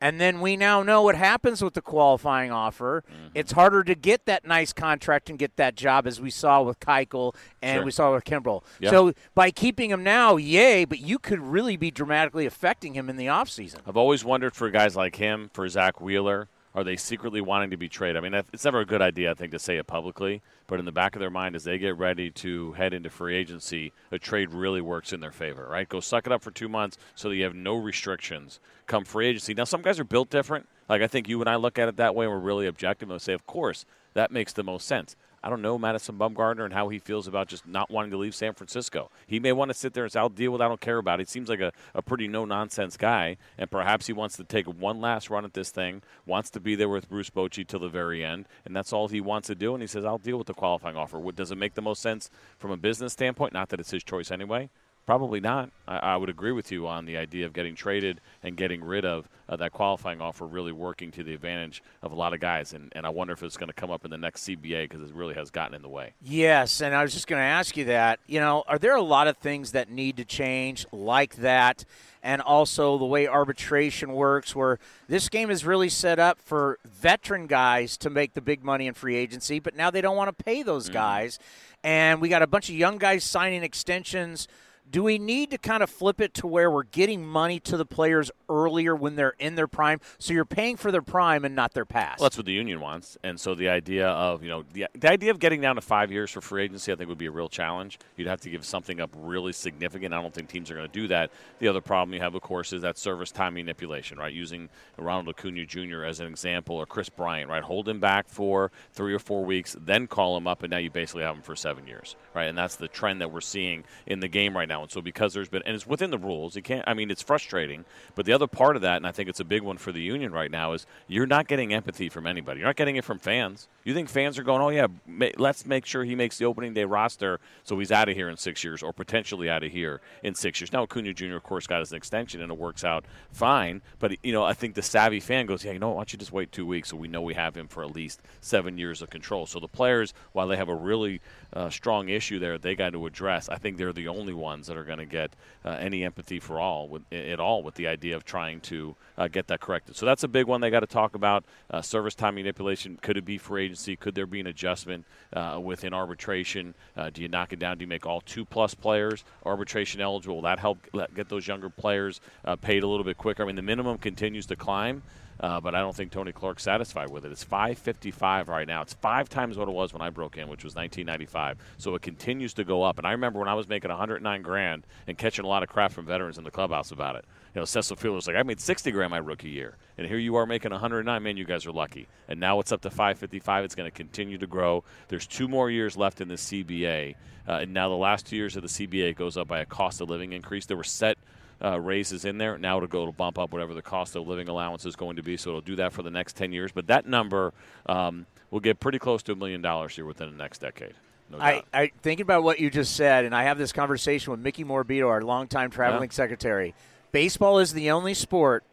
[0.01, 3.05] And then we now know what happens with the qualifying offer.
[3.09, 3.29] Mm-hmm.
[3.35, 6.79] It's harder to get that nice contract and get that job, as we saw with
[6.81, 7.85] Keuchel and Sure.
[7.85, 8.65] we saw with Kimbrel.
[8.81, 8.91] Yeah.
[8.91, 13.17] So by keeping him now, yay, but you could really be dramatically affecting him in
[13.17, 13.79] the offseason.
[13.87, 17.77] I've always wondered for guys like him, for Zack Wheeler, are they secretly wanting to
[17.77, 18.17] be traded?
[18.17, 20.85] I mean, it's never a good idea, I think, to say it publicly, but in
[20.85, 24.19] the back of their mind, as they get ready to head into free agency, a
[24.19, 25.89] trade really works in their favor, right?
[25.89, 29.29] Go suck it up for two months so that you have no restrictions come free
[29.29, 29.55] agency.
[29.55, 30.69] Now, some guys are built different.
[30.89, 33.11] Like, I think you and I look at it that way, and we're really objective
[33.11, 35.17] and say, of course, that makes the most sense.
[35.45, 38.35] I don't know Madison Bumgarner and how he feels about just not wanting to leave
[38.35, 39.11] San Francisco.
[39.27, 40.65] He may want to sit there and say, I'll deal with it.
[40.65, 41.29] I don't care about it.
[41.29, 44.67] He seems like a, a pretty no nonsense guy, and perhaps he wants to take
[44.67, 47.91] one last run at this thing, wants to be there with Bruce Bochy till the
[47.91, 49.75] very end, and that's all he wants to do.
[49.75, 51.21] And he says, I'll deal with the qualifying offer.
[51.21, 53.53] What, does it make the most sense from a business standpoint?
[53.53, 54.71] Not that it's his choice anyway.
[55.07, 55.71] Probably not.
[55.87, 59.05] I, I would agree with you on the idea of getting traded and getting rid
[59.05, 62.73] of uh, that qualifying offer really working to the advantage of a lot of guys.
[62.73, 65.03] And, and I wonder if it's going to come up in the next CBA because
[65.03, 66.15] it really has gotten in the way.
[66.23, 68.19] Yes, and I was just going to ask you that.
[68.27, 71.85] You know, are there a lot of things that need to change like that?
[72.23, 74.79] And also the way arbitration works, where
[75.09, 78.95] this game is really set up for veteran guys to make the big money in
[78.95, 81.39] free agency, but now they don't want to pay those guys.
[81.83, 84.49] and we got a bunch of young guys signing extensions.
[84.91, 87.87] Do we need to kind of flip it to where we're getting money to the
[87.87, 90.01] players earlier when they're in their prime?
[90.19, 92.21] So you're paying for their prime and not their past.
[92.21, 95.11] Well, that's what the union wants, and so the idea of you know the, the
[95.11, 97.31] idea of getting down to five years for free agency, I think would be a
[97.31, 97.99] real challenge.
[98.17, 100.13] You'd have to give something up really significant.
[100.13, 101.31] I don't think teams are going to do that.
[101.59, 104.33] The other problem you have, of course, is that service time manipulation, right?
[104.33, 104.69] Using
[104.99, 106.05] Ronald Acuna Jr.
[106.05, 107.63] as an example, or Kris Bryant, right?
[107.63, 110.91] Hold him back for three or four weeks, then call him up, and now you
[110.91, 112.45] basically have him for seven years, right?
[112.45, 114.74] And that's the trend that we're seeing in the game right now.
[114.83, 116.85] And so because there's been, and it's within the rules, you can't.
[116.87, 117.85] I mean, it's frustrating.
[118.15, 120.01] But the other part of that, and I think it's a big one for the
[120.01, 122.61] union right now, is you're not getting empathy from anybody.
[122.61, 123.69] You're not getting it from fans.
[123.85, 126.75] You think fans are going, oh yeah, ma- let's make sure he makes the opening
[126.75, 130.01] day roster, so he's out of here in six years, or potentially out of here
[130.23, 130.73] in six years.
[130.73, 131.37] Now Acuna Jr.
[131.37, 133.83] of course got his extension, and it works out fine.
[133.99, 136.19] But you know, I think the savvy fan goes, yeah, you know, why don't you
[136.19, 139.03] just wait two weeks so we know we have him for at least seven years
[139.03, 139.47] of control.
[139.47, 141.21] So the players, while they have a really
[141.53, 143.49] uh, strong issue there, they got to address.
[143.49, 145.35] I think they're the only ones that are going to get
[145.65, 149.29] uh, any empathy for all with, at all with the idea of trying to uh,
[149.29, 149.97] get that corrected.
[149.97, 151.45] So that's a big one they got to talk about.
[151.71, 152.99] Uh, service time manipulation.
[153.01, 153.97] Could it be for agency?
[153.97, 156.75] Could there be an adjustment uh, within arbitration?
[156.97, 157.79] Uh, do you knock it down?
[157.79, 160.37] Do you make all two plus players arbitration eligible?
[160.37, 160.79] Will that help
[161.15, 163.43] get those younger players uh, paid a little bit quicker?
[163.43, 165.03] I mean, the minimum continues to climb.
[165.41, 167.33] Uh, but I don't think Tony Clark's satisfied with it.
[167.33, 168.83] It's 555 right now.
[168.83, 171.59] It's five times what it was when I broke in, which was 1995.
[171.77, 172.99] So it continues to go up.
[172.99, 175.93] And I remember when I was making 109 grand and catching a lot of crap
[175.93, 177.25] from veterans in the clubhouse about it.
[177.55, 180.19] You know, Cecil Field was like, I made 60 grand my rookie year, and here
[180.19, 181.23] you are making 109.
[181.23, 182.09] Man, you guys are lucky.
[182.27, 183.65] And now it's up to 555.
[183.65, 184.83] It's going to continue to grow.
[185.07, 187.15] There's two more years left in the CBA,
[187.49, 190.01] uh, and now the last two years of the CBA goes up by a cost
[190.01, 190.67] of living increase.
[190.67, 191.17] There were set
[191.63, 192.59] uh, raises in there.
[192.59, 195.23] Now it'll go to bump up whatever the cost of living allowance is going to
[195.23, 195.37] be.
[195.37, 196.73] So it'll do that for the next 10 years.
[196.73, 197.55] But that number
[197.87, 200.95] um, will get pretty close to a million dollars here within the next decade.
[201.31, 204.41] No I, I thinking about what you just said, and I have this conversation with
[204.41, 206.17] Mickey Morabito, our longtime traveling yeah.
[206.17, 206.75] secretary.
[207.15, 208.65] Baseball is the only sport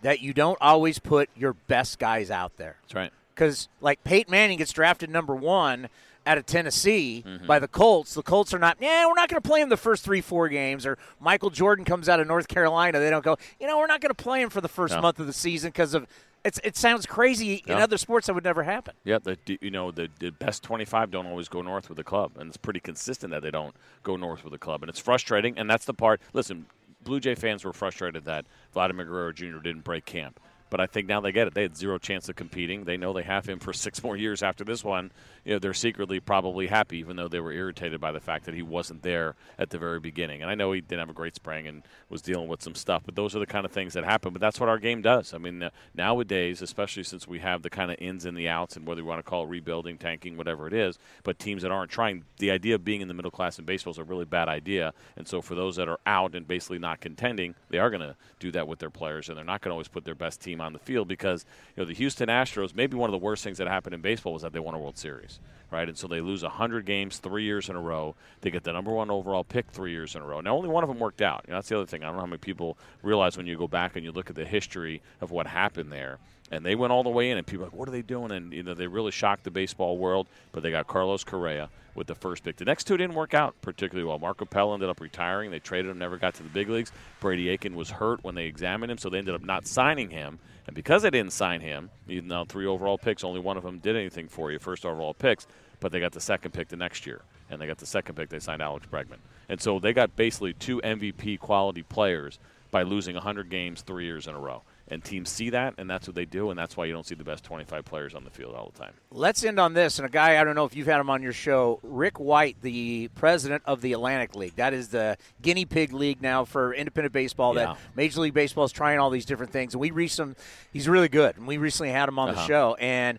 [0.00, 2.76] that you don't always put your best guys out there.
[2.82, 3.12] That's right.
[3.34, 5.90] Because like Peyton Manning gets drafted number one
[6.26, 7.46] out of Tennessee mm-hmm.
[7.46, 8.14] by the Colts.
[8.14, 10.48] The Colts are not, yeah, we're not going to play him the first three, four
[10.48, 10.86] games.
[10.86, 12.98] Or Michael Jordan comes out of North Carolina.
[12.98, 15.02] They don't go, you know, we're not going to play him for the first no.
[15.02, 16.06] month of the season because of.
[16.44, 18.94] It's, it sounds crazy in other sports that would never happen.
[19.04, 22.02] Yeah, the you know the, the best twenty five don't always go north with the
[22.02, 24.98] club, and it's pretty consistent that they don't go north with the club, and it's
[24.98, 25.56] frustrating.
[25.56, 26.20] And that's the part.
[26.32, 26.66] Listen,
[27.04, 29.58] Blue Jay fans were frustrated that Vladimir Guerrero Jr.
[29.58, 30.40] didn't break camp.
[30.70, 31.52] But I think now they get it.
[31.52, 32.84] They had zero chance of competing.
[32.84, 35.12] They know they have him for six more years after this one.
[35.44, 38.54] You know, they're secretly probably happy, even though they were irritated by the fact that
[38.54, 40.40] he wasn't there at the very beginning.
[40.40, 43.02] And I know he didn't have a great spring and was dealing with some stuff,
[43.04, 44.32] but those are the kind of things that happen.
[44.32, 45.34] But that's what our game does.
[45.34, 48.86] I mean, nowadays, especially since we have the kind of ins and the outs, and
[48.86, 51.90] whether you want to call it rebuilding, tanking, whatever it is, but teams that aren't
[51.90, 54.48] trying, the idea of being in the middle class in baseball is a really bad
[54.48, 54.92] idea.
[55.16, 58.14] And so for those that are out and basically not contending, they are going to
[58.38, 60.60] do that with their players, and they're not going to always put their best team
[60.60, 61.44] on the field because
[61.76, 62.74] you know the Houston Astros.
[62.74, 64.78] Maybe one of the worst things that happened in baseball was that they won a
[64.78, 65.88] World Series, guys right?
[65.88, 68.14] And so they lose 100 games three years in a row.
[68.40, 70.40] They get the number one overall pick three years in a row.
[70.40, 71.44] Now only one of them worked out.
[71.46, 72.02] You know, that's the other thing.
[72.02, 74.36] I don't know how many people realize when you go back and you look at
[74.36, 76.18] the history of what happened there
[76.52, 78.30] and they went all the way in, and people like, what are they doing?
[78.30, 80.28] And you know, they really shocked the baseball world.
[80.52, 82.56] But they got Carlos Correa with the first pick.
[82.56, 84.18] The next two didn't work out particularly well.
[84.18, 85.50] Mark Appel ended up retiring.
[85.50, 86.92] They traded him, never got to the big leagues.
[87.20, 90.38] Brady Aiken was hurt when they examined him, so they ended up not signing him.
[90.66, 93.78] And because they didn't sign him, even though three overall picks, only one of them
[93.78, 95.46] did anything for you, first overall picks,
[95.82, 97.22] but they got the second pick the next year.
[97.50, 99.18] And they got the second pick, they signed Alex Bregman.
[99.48, 102.38] And so they got basically two MVP quality players
[102.70, 104.62] by losing 100 games three years in a row
[104.92, 107.14] and teams see that, and that's what they do, and that's why you don't see
[107.14, 108.92] the best 25 players on the field all the time.
[109.10, 111.22] Let's end on this, and a guy I don't know if you've had him on
[111.22, 114.56] your show, Rick White, the president of the Atlantic League.
[114.56, 117.54] That is the guinea pig league now for independent baseball.
[117.54, 117.66] Yeah.
[117.66, 120.36] That Major League Baseball is trying all these different things, and we reached him.
[120.72, 122.40] He's really good, and we recently had him on uh-huh.
[122.40, 123.18] the show, and.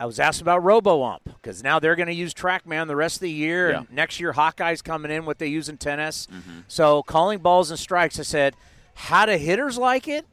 [0.00, 3.20] I was asked about RoboUmp because now they're going to use TrackMan the rest of
[3.20, 3.78] the year, yeah.
[3.78, 6.26] and next year Hawkeye's coming in what they use in tennis.
[6.26, 6.60] Mm-hmm.
[6.66, 8.56] So calling balls and strikes, I said,
[8.94, 10.26] how do hitters like it?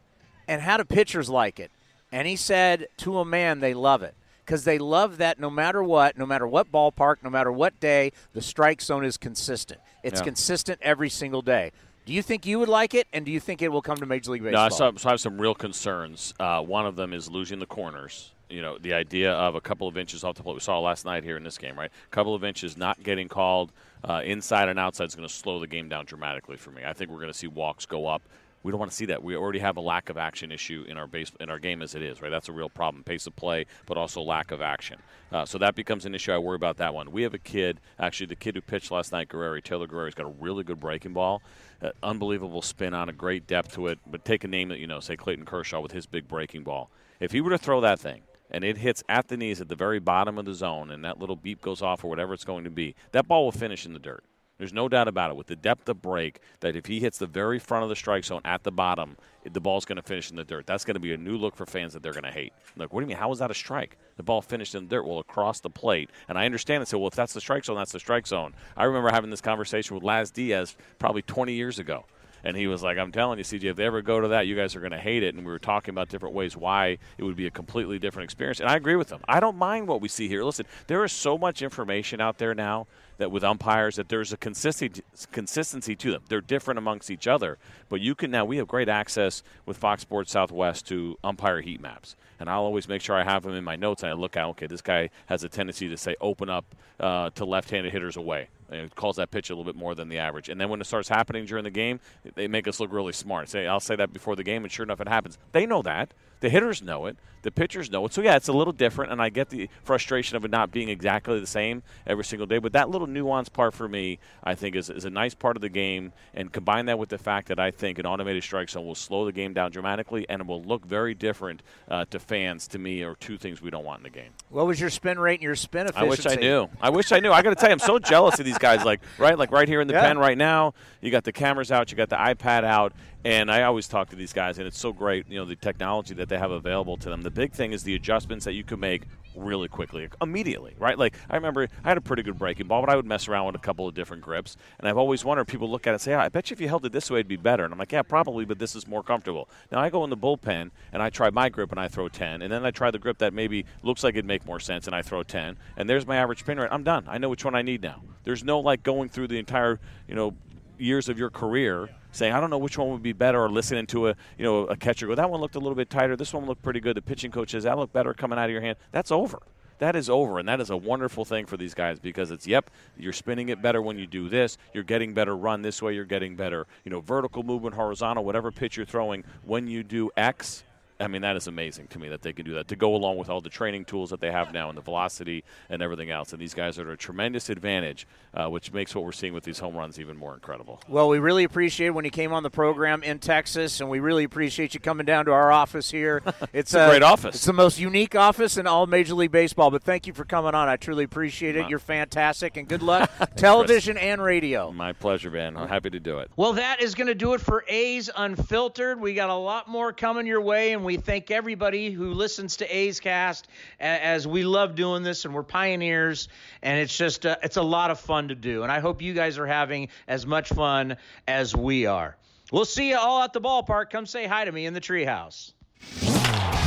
[0.48, 1.72] and how do pitchers like it?
[2.12, 4.16] And he said, to a man, they love it
[4.46, 8.14] because they love that no matter what, no matter what ballpark, no matter what day,
[8.34, 9.82] the strike zone is consistent.
[10.04, 10.26] It's yeah.
[10.26, 11.72] consistent every single day.
[12.06, 14.06] Do you think you would like it, and do you think it will come to
[14.06, 14.62] Major League Baseball?
[14.62, 16.34] No, I, saw, so I have some real concerns.
[16.40, 18.32] Uh, one of them is losing the corners.
[18.50, 20.54] You know, the idea of a couple of inches off the plate.
[20.54, 21.92] We saw last night here in this game, right?
[21.92, 23.72] A couple of inches not getting called
[24.04, 26.84] uh, inside and outside is going to slow the game down dramatically for me.
[26.86, 28.22] I think we're going to see walks go up
[28.64, 29.24] We don't want to see that.
[29.24, 31.96] We already have a lack of action issue in our base in our game as
[31.96, 32.30] it is, right?
[32.30, 33.04] That's a real problem.
[33.04, 35.00] Pace of play, but also lack of action.
[35.32, 36.32] Uh, so that becomes an issue.
[36.32, 37.12] I worry about that one.
[37.12, 40.16] We have a kid, actually, the kid who pitched last night, Guerrero, Taylor Guerrero, has
[40.16, 41.42] got a really good breaking ball,
[41.82, 44.00] uh, unbelievable spin on, a great depth to it.
[44.06, 46.90] But take a name that you know, say Clayton Kershaw with his big breaking ball.
[47.20, 49.76] If he were to throw that thing and it hits at the knees at the
[49.76, 52.64] very bottom of the zone, and that little beep goes off or whatever it's going
[52.64, 54.24] to be, that ball will finish in the dirt.
[54.58, 55.38] There's no doubt about it.
[55.38, 58.26] With the depth of break, that if he hits the very front of the strike
[58.26, 60.66] zone at the bottom, the ball's going to finish in the dirt.
[60.66, 62.54] That's going to be a new look for fans that they're going to hate.
[62.76, 63.18] Like, what do you mean?
[63.18, 63.98] How is that a strike?
[64.16, 65.06] The ball finished in the dirt.
[65.06, 66.10] Well, across the plate.
[66.28, 68.56] And I understand and say, well, if that's the strike zone, that's the strike zone.
[68.76, 72.06] I remember having this conversation with Laz Diaz probably 20 years ago.
[72.48, 74.56] And he was like, I'm telling you, CJ, if they ever go to that, you
[74.56, 75.36] guys are going to hate it.
[75.36, 78.62] And we were talking about different ways why it would be a completely different experience.
[78.62, 79.20] And I agree with him.
[79.28, 80.46] I don't mind what we see here.
[80.46, 82.88] Listen, there is so much information out there now
[83.18, 86.24] that with umpires that there's a consistency consistency to them.
[86.30, 87.58] They're different amongst each other,
[87.90, 91.82] but you can now we have great access with Fox Sports Southwest to umpire heat
[91.82, 94.38] maps, and I'll always make sure I have them in my notes and I look
[94.38, 96.64] at okay, this guy has a tendency to say open up
[97.00, 98.48] uh, to left-handed hitters away.
[98.70, 100.50] It calls that pitch a little bit more than the average.
[100.50, 102.00] And then when it starts happening during the game,
[102.36, 103.50] they make us look really smart.
[103.50, 105.38] Say, I'll say that before the game, and sure enough, it happens.
[105.52, 106.14] They know that.
[106.40, 107.18] The hitters know it.
[107.44, 108.14] The pitchers know it.
[108.14, 110.90] So, yeah, it's a little different, and I get the frustration of it not being
[110.90, 112.58] exactly the same every single day.
[112.58, 115.62] But that little nuance part for me, I think, is, is a nice part of
[115.62, 116.12] the game.
[116.34, 119.24] And combine that with the fact that I think an automated strike zone will slow
[119.26, 123.04] the game down dramatically, and it will look very different uh, to fans, to me,
[123.04, 124.32] are two things we don't want in the game.
[124.50, 126.06] What was your spin rate and your spin efficiency?
[126.06, 126.70] I wish I knew.
[126.82, 127.32] I wish I knew.
[127.32, 128.84] I got to tell you, I'm so jealous of these guys.
[128.84, 130.02] Like, right, like right here in the Yeah.
[130.02, 132.94] pen right now, you got the cameras out, you got the iPad out,
[133.28, 136.14] and I always talk to these guys, and it's so great, you know, the technology
[136.14, 137.24] that they have available to them.
[137.24, 139.02] The big thing is the adjustments that you can make
[139.36, 140.98] really quickly, immediately, right?
[140.98, 143.48] Like I remember I had a pretty good breaking ball, but I would mess around
[143.48, 145.46] with a couple of different grips, and I've always wondered.
[145.46, 147.12] People look at it and say, oh, "I bet you if you held it this
[147.12, 149.80] way, it'd be better." And I'm like, "Yeah, probably, but this is more comfortable." Now
[149.80, 152.50] I go in the bullpen and I try my grip and I throw 10, and
[152.50, 155.02] then I try the grip that maybe looks like it'd make more sense, and I
[155.02, 156.70] throw 10, and there's my average spin rate.
[156.72, 157.04] I'm done.
[157.10, 158.04] I know which one I need now.
[158.24, 160.34] There's no like going through the entire, you know,
[160.78, 163.86] years of your career saying I don't know which one would be better or listening
[163.88, 166.16] to a you know a catcher go that one looked a little bit tighter.
[166.16, 166.96] This one looked pretty good.
[166.98, 169.40] The pitching coach says that looked better coming out of your hand that's over.
[169.80, 172.72] That is over and that is a wonderful thing for these guys because it's yep
[172.98, 174.58] you're spinning it better when you do this.
[174.74, 175.94] You're getting better run this way.
[175.94, 179.24] You're getting better you know vertical movement horizontal whatever pitch you're throwing.
[179.44, 180.64] When you do X
[181.00, 183.18] I mean, that is amazing to me that they can do that to go along
[183.18, 186.34] with all the training tools that they have now and the velocity and everything else.
[186.34, 189.44] And these guys are at a tremendous advantage, uh, which makes what we're seeing with
[189.44, 190.82] these home runs even more incredible.
[190.88, 194.24] Well, we really appreciate when you came on the program in Texas, and we really
[194.24, 196.24] appreciate you coming down to our office here.
[196.54, 197.36] It's, a great office.
[197.36, 199.70] It's the most unique office in all Major League Baseball.
[199.70, 200.68] But thank you for coming on.
[200.68, 201.70] I truly appreciate it.
[201.70, 204.72] You're fantastic, and good luck, television and radio.
[204.72, 205.58] My pleasure, man.
[205.58, 206.32] I'm happy to do it.
[206.36, 209.00] Well, that is going to do it for A's Unfiltered.
[209.00, 212.76] We got a lot more coming your way, and we thank everybody who listens to
[212.76, 213.50] A's Cast
[213.82, 216.30] as we love doing this, and we're pioneers,
[216.62, 219.14] and it's just uh, it's a lot of fun to do, and I hope you
[219.14, 220.96] guys are having as much fun
[221.28, 222.16] as we are.
[222.54, 223.90] We'll see you all at the ballpark.
[223.90, 225.52] Come say hi to me in the treehouse.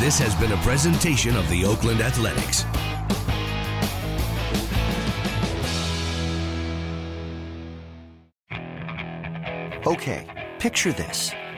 [0.01, 2.67] This has been a presentation of the Oakland Athletics.
[9.87, 11.33] Okay, picture this.